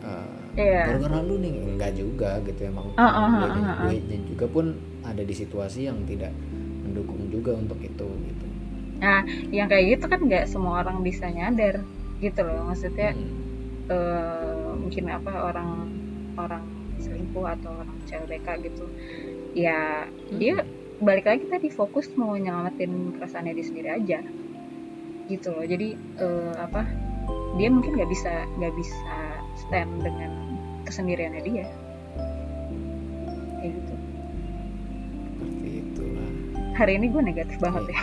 [0.01, 0.83] eh, Iya.
[0.83, 3.77] gara-gara lu nih enggak juga gitu emang Ah, ah, gue, ah, ah, ah.
[3.87, 4.65] gue juga pun
[5.01, 6.35] ada di situasi yang tidak
[6.83, 8.45] mendukung juga untuk itu gitu
[8.99, 11.81] nah yang kayak gitu kan nggak semua orang bisa nyadar
[12.19, 13.31] gitu loh maksudnya Hmm.
[13.87, 15.69] eh, mungkin apa orang
[16.35, 16.63] orang
[16.99, 18.85] selingkuh atau orang CLBK gitu
[19.51, 20.61] ya dia
[21.01, 24.19] balik lagi tadi fokus mau nyelamatin perasaannya dia sendiri aja
[25.27, 26.85] gitu loh jadi eh, apa
[27.55, 29.15] dia mungkin nggak bisa nggak bisa
[29.57, 30.31] stand dengan
[30.91, 31.65] kesendiriannya dia.
[33.57, 33.93] Kayak gitu.
[35.31, 36.29] Seperti itulah.
[36.75, 37.99] Hari ini gue negatif banget ya.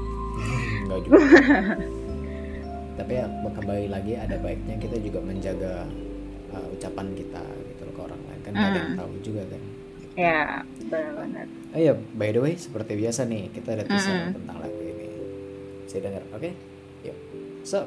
[0.88, 1.18] Enggak juga.
[2.98, 5.84] Tapi ya kembali lagi ada baiknya kita juga menjaga
[6.50, 8.40] uh, ucapan kita gitu ke orang lain.
[8.40, 9.00] Kan nggak ada yang Hmm.
[9.04, 9.62] tahu juga kan.
[10.18, 14.34] Ya benar-benar oh ya by the way seperti biasa nih kita ada teaser Mm-mm.
[14.34, 15.06] tentang lagu ini.
[15.86, 16.50] Saya dengar oke?
[17.06, 17.16] Yuk.
[17.62, 17.86] So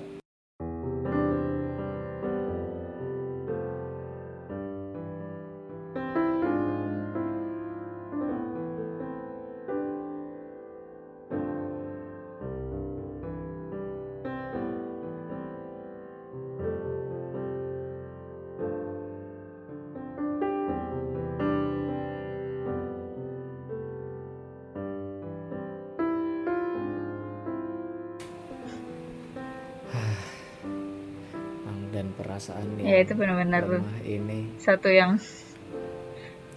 [32.42, 33.64] perasaan yang ya itu benar-benar
[34.02, 34.50] ini.
[34.58, 35.22] satu yang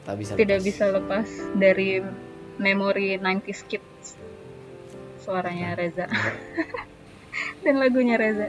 [0.09, 0.69] tak bisa tidak lepas.
[0.73, 1.29] bisa lepas
[1.61, 2.01] dari
[2.57, 4.17] memori 90s kids
[5.21, 6.09] suaranya Reza.
[7.65, 8.49] dan lagunya Reza.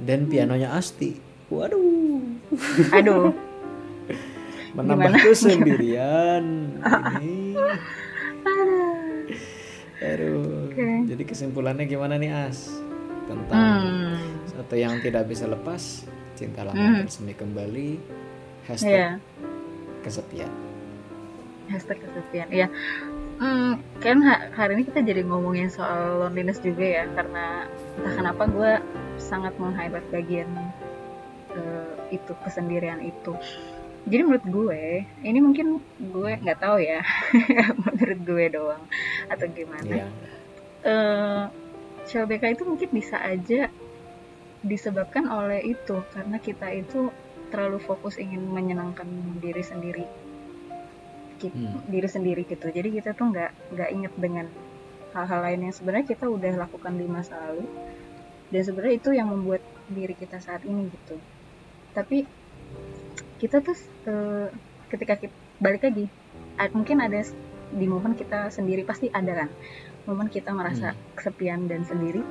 [0.00, 1.16] Dan pianonya Asti.
[1.52, 2.24] Waduh.
[2.96, 3.32] Aduh.
[4.76, 5.24] Menambah Gimana?
[5.28, 6.44] kesendirian
[7.20, 7.52] ini.
[10.00, 10.72] Aduh.
[10.72, 10.88] Oke.
[11.04, 12.72] jadi kesimpulannya gimana nih As?
[13.28, 14.41] Tentang hmm.
[14.52, 16.04] Satu yang tidak bisa lepas
[16.36, 17.90] cinta lama bersemi kembali.
[18.68, 19.08] Hashtag ya
[20.02, 20.52] kesepian.
[21.70, 22.68] Hashtag kesepian ya
[23.42, 23.72] hmm,
[24.02, 27.66] kan ha- hari ini kita jadi ngomongin soal loneliness juga ya karena
[27.98, 28.72] entah kenapa gue
[29.18, 30.50] sangat meng-highlight bagian
[31.54, 33.34] eh, itu kesendirian itu.
[34.02, 34.82] Jadi menurut gue
[35.22, 37.00] ini mungkin gue nggak tahu ya
[37.86, 38.82] menurut gue doang
[39.30, 39.86] atau gimana?
[39.86, 40.06] Ya
[40.82, 41.42] eh
[42.02, 43.70] CLBK itu mungkin bisa aja
[44.62, 47.10] disebabkan oleh itu karena kita itu
[47.50, 49.06] terlalu fokus ingin menyenangkan
[49.42, 50.06] diri sendiri.
[51.36, 51.82] Ki- Hmm.
[51.90, 52.70] diri sendiri gitu.
[52.70, 54.46] Jadi kita tuh nggak nggak inget dengan
[55.12, 57.66] hal-hal lain yang sebenarnya kita udah lakukan di masa lalu.
[58.48, 59.60] Dan sebenarnya itu yang membuat
[59.90, 61.18] diri kita saat ini gitu.
[61.92, 62.24] Tapi
[63.42, 64.48] kita tuh eh,
[64.88, 66.06] ketika kita balik lagi
[66.70, 67.20] mungkin ada
[67.72, 69.48] di momen kita sendiri pasti ada kan?
[70.06, 72.22] Momen kita merasa kesepian dan sendiri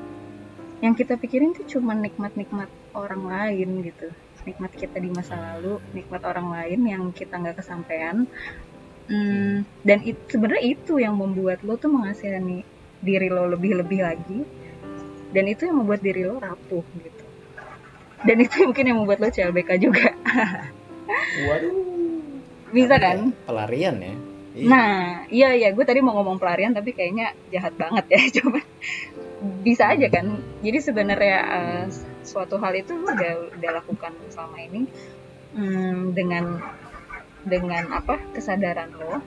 [0.81, 2.67] yang kita pikirin tuh cuma nikmat-nikmat
[2.97, 4.09] orang lain gitu.
[4.41, 8.25] Nikmat kita di masa lalu nikmat orang lain yang kita nggak kesampaian.
[9.05, 12.65] Hmm, dan itu sebenarnya itu yang membuat lo tuh mengasihani
[13.01, 14.39] diri lo lebih-lebih lagi.
[15.31, 17.23] Dan itu yang membuat diri lo rapuh gitu.
[18.25, 20.17] Dan itu mungkin yang membuat lo CLBK juga.
[21.45, 21.73] Waduh.
[22.73, 23.17] Bisa Karena kan?
[23.45, 24.67] Pelarian ya Iya.
[24.67, 24.91] Nah,
[25.31, 28.59] iya iya, gue tadi mau ngomong pelarian tapi kayaknya jahat banget ya, coba
[29.65, 30.25] bisa aja kan.
[30.65, 31.83] Jadi sebenarnya eh,
[32.23, 34.81] suatu hal itu udah udah lakukan selama ini
[35.55, 36.45] hmm, dengan
[37.47, 39.23] dengan apa kesadaran lo.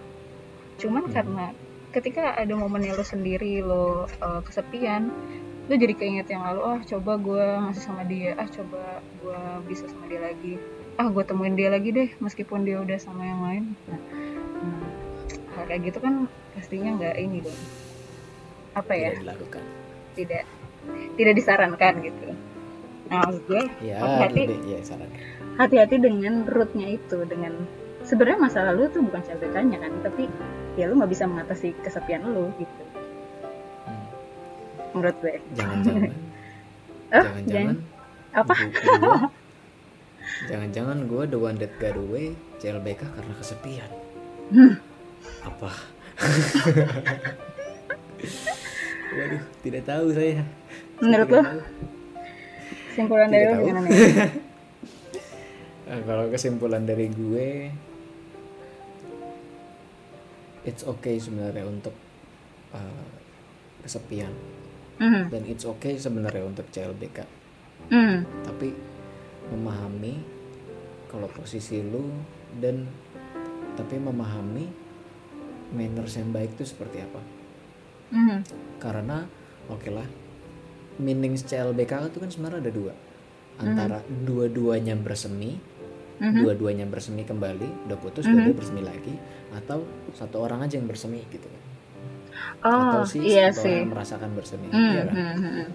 [0.80, 1.14] Cuman Hmm.
[1.16, 1.46] karena
[1.94, 5.02] ketika ada momennya lo sendiri lo eh, kesepian,
[5.68, 6.60] lo jadi keinget yang lalu.
[6.72, 8.30] Ah coba gue masih sama dia.
[8.40, 8.82] Ah coba
[9.20, 10.60] gue bisa sama dia lagi.
[11.00, 13.64] Ah gue temuin dia lagi deh, meskipun dia udah sama yang lain.
[13.90, 14.00] Nah,
[15.54, 16.14] hal kayak gitu kan
[16.52, 17.60] pastinya nggak ini dong.
[18.74, 19.10] Apa ya?
[19.12, 19.62] Tidak dilakukan.
[20.14, 20.42] Tidak
[21.14, 22.26] tidak disarankan gitu.
[23.08, 24.42] Nah maksud gue ya Hati-hati.
[24.66, 24.78] ya
[25.54, 27.54] hati-hati dengan rootnya itu dengan
[28.02, 30.26] sebenarnya masa lalu tuh bukan CLBK-nya kan tapi
[30.74, 32.82] ya lu nggak bisa mengatasi kesepian lu gitu.
[33.86, 34.06] Hmm.
[34.92, 35.34] menurut gue.
[35.54, 36.12] Jangan-jangan.
[37.14, 37.78] Eh, jangan-jangan jangan-
[38.34, 38.54] apa?
[40.50, 43.90] jangan-jangan gue the one that got away CLBK karena kesepian.
[44.50, 44.74] Hmm.
[45.44, 45.70] Apa?
[49.14, 50.42] Waduh tidak tahu saya.
[50.42, 51.42] Saya Menurut lo?
[52.90, 54.30] kesimpulan dari lo gimana nih?
[55.84, 57.48] Nah, kalau kesimpulan dari gue
[60.64, 61.92] it's okay sebenarnya untuk
[62.72, 63.04] uh,
[63.84, 64.32] kesepian.
[64.94, 67.26] Mhm, dan it's okay sebenarnya untuk CLBK
[67.90, 68.70] mhm, tapi
[69.50, 70.22] memahami
[71.10, 72.14] kalau posisi lu
[72.62, 72.86] dan
[73.74, 74.70] tapi memahami
[75.72, 77.20] manners yang baik itu seperti apa?
[78.12, 78.38] Mhm,
[78.78, 79.24] karena
[79.66, 80.06] oke lah
[81.00, 82.92] meanings CLBK itu kan sebenarnya ada dua.
[83.54, 85.56] Antara dua-duanya bersemi
[86.18, 86.42] mhm.
[86.42, 88.32] dua-duanya bersemi kembali udah putus Mhm.
[88.34, 89.14] dua-duanya bersemi lagi
[89.54, 91.46] atau satu orang aja yang bersemi gitu.
[91.46, 91.62] Kan
[92.64, 93.74] atau oh sih iya satu sih.
[93.78, 95.14] orang merasakan bersemi Mhm, iya kan?
[95.14, 95.66] mhm, mhm.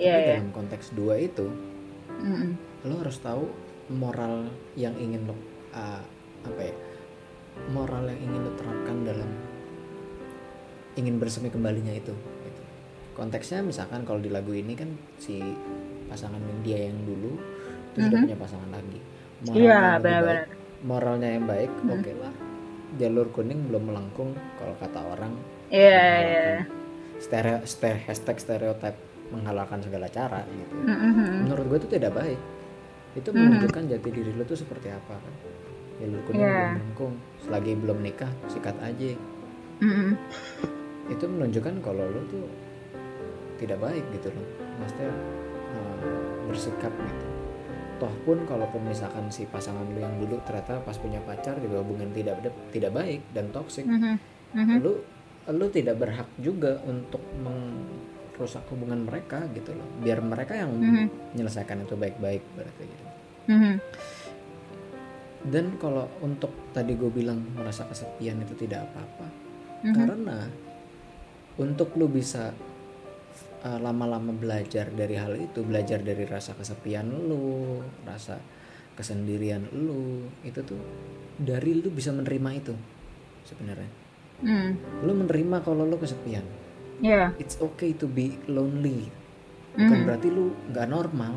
[0.00, 1.46] iya dalam konteks dua itu
[2.20, 2.50] Mhm,
[2.84, 3.44] lo harus tahu
[3.90, 4.46] moral
[4.76, 5.34] yang ingin lo
[5.72, 6.02] uh,
[6.44, 6.74] apa ya
[7.68, 9.30] moral yang ingin lo terapkan dalam
[10.94, 12.62] ingin bersemi kembalinya itu gitu.
[13.14, 15.38] konteksnya misalkan kalau di lagu ini kan si
[16.06, 17.38] pasangan dia yang dulu
[17.92, 18.24] terus dia Mhm.
[18.24, 18.98] punya pasangan lagi
[19.50, 20.48] iya yang lebih benar-benar baik,
[20.82, 21.90] moralnya yang baik Mhm.
[21.90, 22.34] oke lah
[22.92, 25.32] jalur kuning belum melengkung kalau kata orang
[25.70, 26.44] iya iya
[27.18, 28.96] stereo, ster- hashtag stereotip
[29.30, 31.34] menghalalkan segala cara gitu Mhm, mhm.
[31.46, 32.40] menurut gue itu tidak baik
[33.12, 33.38] itu Mhm.
[33.38, 35.34] menunjukkan jati diri lo tuh seperti apa kan
[36.00, 36.50] jalur kuning Iya.
[36.50, 39.12] belum melengkung selagi belum nikah sikat aja
[39.80, 40.12] Mhm,
[41.08, 42.44] itu menunjukkan kalau lo tuh
[43.56, 44.44] tidak baik gitu loh
[44.76, 45.08] maksudnya
[45.72, 46.00] uh,
[46.44, 47.26] bersikap gitu
[47.96, 52.08] toh pun kalaupun misalkan si pasangan lo yang dulu ternyata pas punya pacar juga hubungan
[52.10, 54.16] tidak tidak baik dan toksik mhm,
[54.52, 54.76] mhm.
[54.80, 54.92] lu
[55.48, 61.36] lu tidak berhak juga untuk merusak hubungan mereka gitu loh biar mereka yang Mhm.
[61.36, 63.04] menyelesaikan itu baik-baik berarti gitu
[63.48, 63.74] Mhm.
[65.42, 69.26] Dan kalau untuk tadi gue bilang merasa kesepian itu tidak apa-apa
[69.80, 69.94] Mhm.
[69.96, 70.38] karena
[71.56, 72.52] untuk lu bisa
[73.60, 78.36] uh, lama-lama belajar dari hal itu belajar dari rasa kesepian lu rasa
[78.92, 80.80] kesendirian lu itu tuh
[81.36, 82.74] dari lu bisa menerima itu
[83.44, 83.90] sebenarnya
[84.40, 84.70] Mhm.
[85.04, 86.44] lu menerima kalau lu kesepian
[87.00, 87.32] Iya.
[87.40, 89.08] it's okay to be lonely
[89.72, 90.04] bukan Mhm.
[90.04, 91.34] berarti lu nggak normal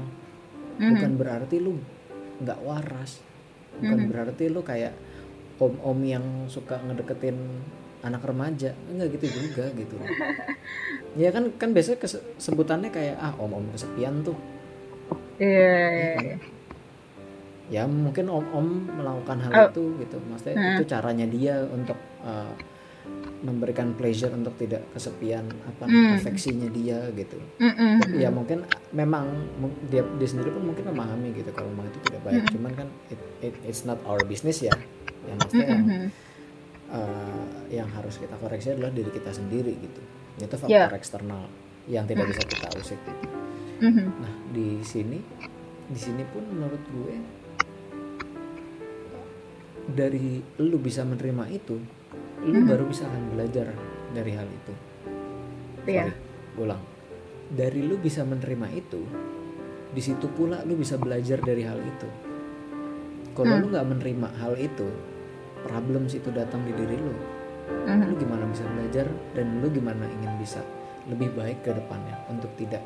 [0.76, 0.89] Mhm.
[0.91, 1.80] bukan berarti lu
[2.39, 3.24] nggak waras
[3.76, 4.09] bukan Mhm.
[4.09, 4.93] berarti lu kayak
[5.55, 7.38] om-om yang suka ngedeketin
[8.01, 9.95] anak remaja enggak gitu juga gitu
[11.15, 12.03] ya kan kan biasanya
[12.36, 14.36] sebutannya kayak ah om-om kesepian tuh
[15.36, 16.24] Iya, ya iya, kan?
[16.24, 16.36] iya.
[17.71, 19.67] ya mungkin om-om melakukan hal Oh.
[19.67, 20.71] itu gitu maksudnya Hmm.
[20.74, 22.53] itu caranya dia untuk uh,
[23.39, 26.16] memberikan pleasure untuk tidak kesepian apa Hmm.
[26.16, 29.28] afeksinya dia gitu Mhm, Tapi ya mungkin memang
[29.88, 32.51] dia dia sendiri pun mungkin memahami gitu kalau memang itu tidak baik Mm.
[32.51, 34.72] cuman kan it, it- it's not our business ya
[35.24, 36.08] yang maksudnya yang mhm.
[36.88, 40.01] uh, yang harus kita koreksi adalah diri kita sendiri gitu
[40.38, 40.88] itu faktor Ya.
[40.89, 41.43] eksternal
[41.86, 43.28] yang tidak bisa kita usik gitu
[43.82, 44.08] Mhm.
[44.18, 45.20] nah di sini
[45.84, 47.16] di sini pun menurut gue
[49.86, 51.76] dari lu bisa menerima itu
[52.44, 52.68] lu Mhm.
[52.68, 53.68] baru bisa akan belajar
[54.12, 54.74] dari hal itu
[55.84, 56.12] Iya.
[56.56, 56.80] Ulang
[57.50, 59.02] dari lu bisa menerima itu
[59.94, 62.10] di situ pula lu bisa belajar dari hal itu
[63.34, 63.62] kalau Hmm.
[63.62, 64.88] lu nggak menerima hal itu
[65.64, 67.14] problem itu datang di diri lu
[67.88, 68.10] Mhm.
[68.10, 70.60] lu gimana bisa belajar dan lu gimana ingin bisa
[71.06, 72.82] lebih baik ke depannya untuk tidak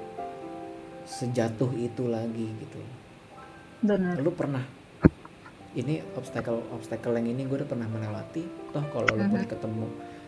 [1.07, 2.81] sejatuh itu lagi gitu
[3.79, 4.19] Benar.
[4.19, 4.65] lu pernah
[5.77, 9.49] ini obstacle obstacle yang ini gue udah pernah melewati toh kalau lu pun Mhm.
[9.49, 9.87] ketemu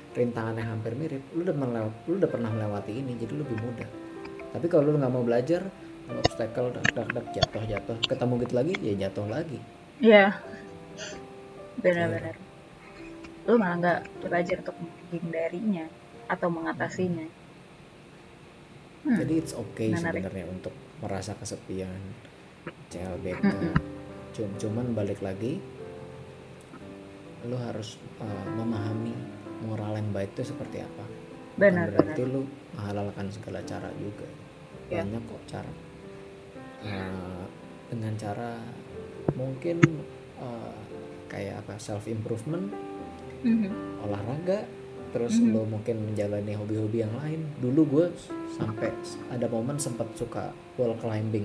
[0.09, 1.55] rintangan yang hampir mirip lu udah
[2.05, 3.89] lu udah pernah melewati ini jadi lebih mudah
[4.53, 5.65] tapi kalau lu nggak mau belajar
[6.09, 9.59] obstacle dak dak dak jatuh jatuh ketemu gitu lagi ya jatuh lagi
[9.99, 10.31] Iya.
[11.83, 12.39] Benar-benar.
[13.43, 15.91] Lu malah nggak belajar untuk menghindarinya
[16.31, 17.27] atau mengatasinya.
[18.99, 19.15] Hmm.
[19.15, 21.87] jadi it's okay sebenarnya untuk merasa kesepian
[22.91, 23.47] CLBK
[24.57, 25.59] cuman balik lagi
[27.43, 29.15] lu harus uh, memahami
[29.63, 31.05] moral yang baik itu seperti apa
[31.55, 34.27] Bukan Benar, berarti lu menghalalkan segala cara juga
[34.89, 35.05] Ya.
[35.05, 35.71] banyak kok cara
[36.79, 37.43] Uh,
[37.91, 38.55] dengan cara
[39.35, 39.83] mungkin
[40.39, 40.71] uh,
[41.27, 42.71] kayak apa self improvement
[43.43, 43.99] Mhm.
[43.99, 44.63] olahraga
[45.11, 45.51] terus Mhm.
[45.51, 48.05] lo mungkin menjalani hobi-hobi yang lain dulu gue
[48.55, 48.95] sampai
[49.27, 51.43] ada momen sempat suka wall climbing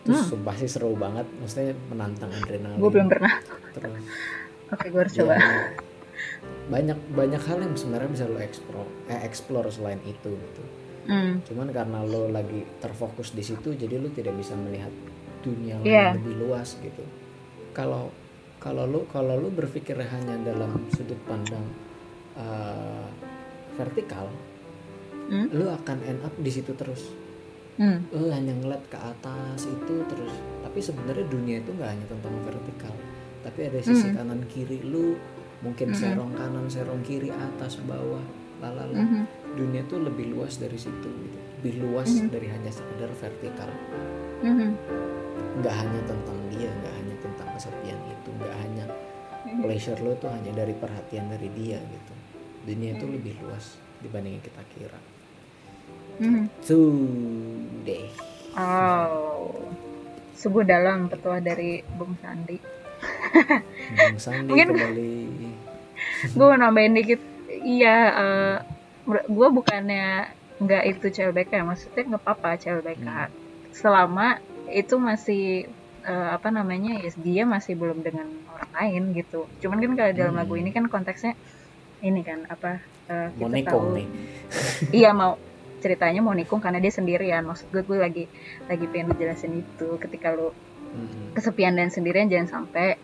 [0.00, 0.24] itu Hmm.
[0.26, 3.34] sumpah sih seru banget maksudnya menantang adrenalin Gue belum pernah.
[3.70, 4.00] terus
[4.70, 5.34] Oke, gue harus ya, coba.
[6.68, 10.62] banyak banyak hal yang sebenarnya bisa lo explore eh, explore selain itu gitu
[11.02, 11.40] Hmm.
[11.42, 14.92] cuman karena lo lagi terfokus di situ jadi lo tidak bisa melihat
[15.40, 16.06] dunia lain Iya.
[16.14, 17.02] lebih luas gitu
[17.70, 18.12] kalau
[18.56, 21.64] kalau lo kalau lo berpikir hanya dalam sudut pandang
[22.36, 23.08] uh,
[23.74, 24.28] vertikal
[25.26, 25.46] Hmm?
[25.52, 27.10] lo akan end up di situ terus
[27.80, 28.04] Hmm.
[28.12, 30.28] lu hanya ngeliat ke atas itu terus
[30.60, 32.92] tapi sebenarnya dunia itu nggak hanya tentang vertikal
[33.40, 34.20] tapi ada sisi Hmm.
[34.20, 35.16] kanan kiri lu
[35.60, 35.96] mungkin Mhm.
[35.96, 38.20] serong kanan serong kiri atas bawah
[38.60, 39.24] lalala Mhm.
[39.56, 42.28] dunia tuh lebih luas dari situ gitu lebih luas Mhm.
[42.28, 43.72] dari hanya sekedar vertikal
[44.40, 44.68] Mhm.
[45.58, 48.84] nggak hanya tentang dia nggak hanya tentang kesepian itu nggak hanya
[49.48, 49.60] Mhm.
[49.64, 52.12] pleasure lo tuh hanya dari perhatian dari dia gitu
[52.60, 53.14] dunia itu Mhm.
[53.16, 55.00] lebih luas dibanding yang kita kira
[56.20, 56.44] Mhm.
[56.60, 56.92] tuh
[57.82, 58.04] deh
[58.52, 59.56] Oh,
[60.34, 62.58] sungguh dalam petua dari Bung Sandi.
[63.90, 65.14] Bung Sandi Mungkin- kembali
[66.30, 67.20] gue mau nambahin dikit
[67.62, 68.12] iya
[69.06, 73.32] gue bukannya nggak itu CLBK ya maksudnya nggak apa-apa CLBK Hmm.
[73.70, 74.36] selama
[74.68, 75.64] itu masih
[76.02, 80.34] eh, apa namanya ya dia masih belum dengan orang lain gitu cuman kan kalau dalam
[80.34, 80.40] Hmm.
[80.40, 81.32] lagu ini kan konteksnya
[82.00, 84.06] ini kan apa eh, kita mau tahu nih
[84.90, 85.36] iya mau
[85.80, 87.42] ceritanya mau nikung karena dia sendirian.
[87.48, 88.24] Maksud gue gue lagi
[88.68, 89.96] lagi pengen dijelasin itu.
[89.96, 90.52] Ketika lu
[90.94, 91.34] Mm-mm.
[91.34, 93.00] kesepian dan sendirian jangan sampai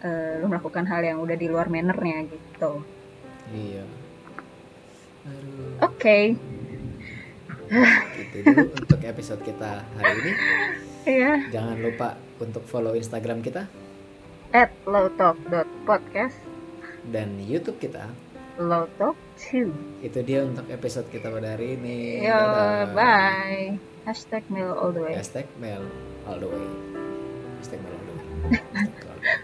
[0.00, 2.80] eh, lu melakukan hal yang udah di luar mannernya gitu.
[3.52, 3.84] Iya.
[5.80, 6.36] Oke.
[8.14, 10.32] Gitu dulu untuk episode kita hari ini.
[11.04, 11.52] Iya.
[11.52, 13.68] jangan lupa untuk follow Instagram kita.
[14.56, 16.38] At lowtalk.podcast
[17.12, 18.08] dan YouTube kita
[19.34, 22.94] lowtalk2 itu dia untuk episode kita pada hari ini Yo, Dadah.
[22.94, 23.78] bye.
[24.04, 25.14] Hashtag mail all the way.
[25.16, 25.82] hashtag mail
[26.28, 26.66] all the way
[27.60, 29.40] hashtag mail all the way